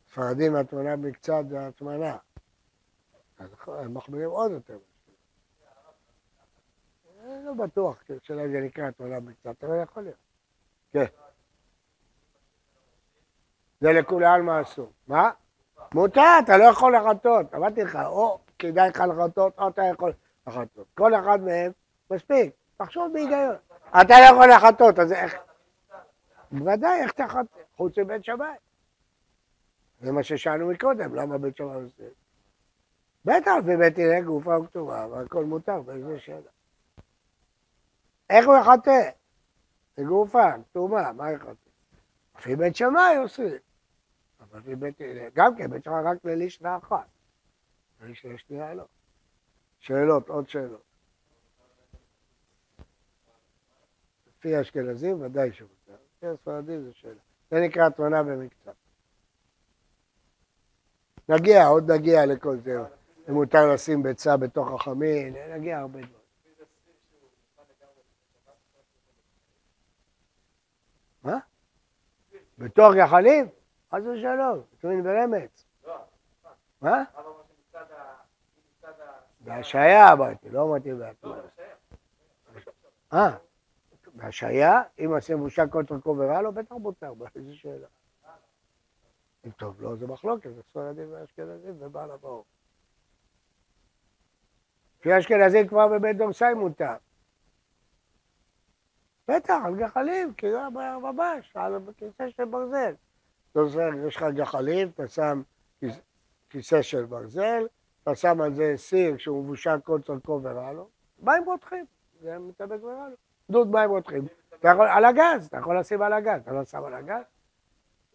ספרדים 0.08 0.52
מהטמנה 0.52 0.96
מקצת 0.96 1.44
זה 1.48 1.66
הטמנה. 1.66 2.16
אז 3.38 3.50
הם 3.66 3.94
מחמירים 3.94 4.30
עוד 4.30 4.50
יותר. 4.50 4.78
לא 7.24 7.54
בטוח, 7.54 8.02
שאלה 8.22 8.48
זה 8.48 8.60
נקרא 8.60 8.84
הטמנה 8.84 9.20
מקצת, 9.20 9.64
אבל 9.64 9.82
יכול 9.82 10.02
להיות. 10.02 10.16
כן. 10.92 11.23
זה 13.84 13.92
לכולי 13.92 14.26
עלמא 14.26 14.62
אסור. 14.62 14.92
מה? 15.06 15.30
מותר, 15.94 16.38
אתה 16.44 16.56
לא 16.56 16.64
יכול 16.64 16.96
לחטות. 16.96 17.54
אמרתי 17.54 17.84
לך, 17.84 17.98
או 18.06 18.38
כדאי 18.58 18.88
לך 18.88 19.00
לחטות, 19.00 19.58
או 19.58 19.68
אתה 19.68 19.82
יכול 19.92 20.12
לחטות. 20.46 20.86
כל 20.94 21.14
אחד 21.14 21.40
מהם 21.40 21.72
מספיק. 22.10 22.52
תחשוב 22.76 23.12
בהיגיון. 23.12 23.56
אתה 24.00 24.14
לא 24.20 24.24
יכול 24.24 24.50
לחטות, 24.50 24.98
אז 24.98 25.12
איך... 25.12 25.36
בוודאי, 26.52 27.00
איך 27.00 27.12
תחטא? 27.12 27.58
חוץ 27.76 27.98
מבית 27.98 28.24
שמאי. 28.24 28.56
זה 30.00 30.12
מה 30.12 30.22
ששאלנו 30.22 30.68
מקודם, 30.68 31.14
למה 31.14 31.38
בית 31.38 31.56
שמאי 31.56 31.74
עושה? 31.74 32.04
בטח, 33.24 33.52
בבית 33.64 33.98
הנה 33.98 34.20
גופה 34.20 34.58
וכתובה, 34.58 35.06
והכל 35.10 35.44
מותר, 35.44 35.82
באיזה 35.82 36.18
שאלה. 36.18 36.50
איך 38.30 38.46
הוא 38.46 38.56
יחטא? 38.56 39.10
בגופה, 39.98 40.52
כתובה, 40.70 41.12
מה 41.12 41.32
יחטא? 41.32 41.52
לפי 42.38 42.56
בית 42.56 42.76
שמאי 42.76 43.16
עושים. 43.16 43.46
אבל 43.46 43.52
לפי 43.52 43.56
בית 43.56 44.42
הלל, 44.42 44.43
גם 45.34 45.56
כן, 45.56 45.70
בית 45.70 45.84
שמאי 45.84 46.02
רק 46.04 46.24
ללישנה 46.24 46.76
אחת. 46.76 47.06
ללישנה 48.00 48.38
שנייה 48.38 48.74
לא. 48.74 48.84
שאלות, 49.78 50.28
עוד 50.28 50.48
שאלות. 50.48 50.82
לפי 54.28 54.56
האשכנזים 54.56 55.22
ודאי 55.22 55.52
שמותר. 55.52 55.96
לפי 56.16 56.26
הספרדים 56.26 56.84
זו 56.84 56.94
שאלה. 56.94 57.20
זה 57.50 57.60
נקרא 57.60 57.88
תמונה 57.88 58.22
במקצת. 58.22 58.74
נגיע, 61.28 61.66
עוד 61.66 61.90
נגיע 61.90 62.26
לכל 62.26 62.56
זה. 62.56 62.78
אם 63.28 63.34
מותר 63.34 63.72
לשים 63.74 64.02
ביצה 64.02 64.36
בתוך 64.36 64.68
החמין, 64.72 65.34
נגיע 65.54 65.78
הרבה 65.78 65.98
דברים. 65.98 66.24
מה? 71.22 71.38
בתוך 72.58 72.94
גחלים? 72.94 73.46
חס 73.94 74.02
ושלום, 74.02 74.62
טוען 74.80 75.02
ברמץ. 75.02 75.64
מה? 76.80 77.04
בהשעיה 79.40 80.12
אמרתי, 80.12 80.50
לא 80.50 80.62
אמרתי 80.62 80.94
בהתמדה. 80.94 81.40
אה, 83.12 83.36
בהשעיה, 84.14 84.82
אם 84.98 85.14
עושים 85.14 85.38
בושה 85.38 85.66
כל 85.66 85.84
תרכו 85.84 86.16
ורע 86.18 86.42
לו, 86.42 86.52
בטח 86.52 86.72
מותר, 86.72 87.12
איזה 87.36 87.54
שאלה. 87.54 87.86
אם 89.46 89.50
טוב 89.50 89.82
לא, 89.82 89.96
זה 89.96 90.06
מחלוקת, 90.06 90.50
זה 90.54 90.62
ספרדים 90.62 91.12
ואשכנזים 91.12 91.74
ובעל 91.78 92.10
הבור. 92.10 92.44
לפי 95.00 95.18
אשכנזים 95.18 95.68
כבר 95.68 95.88
בבית 95.88 96.16
דורסאי 96.16 96.54
מותר. 96.54 96.96
בטח, 99.28 99.58
על 99.64 99.76
גחלים, 99.76 100.34
כאילו 100.34 100.70
ממש, 101.00 101.56
על 101.56 101.78
כיסא 101.96 102.30
של 102.30 102.44
ברזל. 102.44 102.94
יש 104.06 104.16
לך 104.16 104.22
גחלים, 104.34 104.88
אתה 104.88 105.08
שם 105.08 105.42
כיסא 106.50 106.82
של 106.82 107.04
ברזל, 107.04 107.66
אתה 108.02 108.14
שם 108.14 108.40
על 108.40 108.54
זה 108.54 108.72
סיר 108.76 109.18
שהוא 109.18 109.44
מבושל 109.44 109.80
כל 109.84 110.00
צורכו 110.00 110.40
ורע 110.42 110.72
לו, 110.72 110.88
מים 111.18 111.44
רותחים, 111.44 111.84
זה 112.20 112.38
מתאבק 112.38 112.82
ורע 112.82 113.08
לו. 113.08 113.16
דוד 113.50 113.68
מים 113.68 113.90
רותחים. 113.90 114.26
אתה 114.54 114.68
יכול, 114.68 114.88
על 114.88 115.04
הגז, 115.04 115.46
אתה 115.46 115.58
יכול 115.58 115.78
לשים 115.78 116.02
על 116.02 116.12
הגז, 116.12 116.40
אתה 116.42 116.52
לא 116.52 116.64
שם 116.64 116.84
על 116.84 116.94
הגז? 116.94 117.24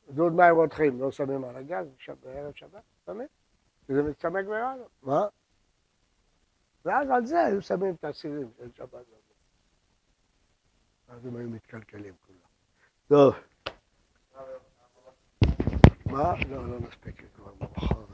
דוד 0.10 0.34
מים 0.34 0.56
רותחים, 0.56 1.02
לא 1.02 1.12
שמים 1.12 1.44
על 1.44 1.56
הגז, 1.56 1.88
בערב 2.24 2.54
שבת, 2.54 2.84
שמים? 3.06 3.28
זה 3.88 4.04
מצטמק 4.04 4.46
ורע 4.48 4.76
לו. 4.76 4.86
מה? 5.04 5.28
ואז 6.86 7.10
על 7.10 7.26
זה 7.26 7.42
היו 7.42 7.62
שמים 7.62 7.96
את 7.96 8.04
הסירים 8.04 8.50
של 8.58 8.70
שבת. 8.74 9.06
אז 11.08 11.26
הם 11.26 11.36
היו 11.36 11.50
מתקלקלים 11.50 12.14
כולם. 12.28 12.40
טוב. 13.08 13.49
מה? 16.10 16.34
לא, 16.50 16.68
לא 16.70 16.80
נספיק, 16.80 17.24
כבר 17.36 17.52
מאוחר. 17.60 18.06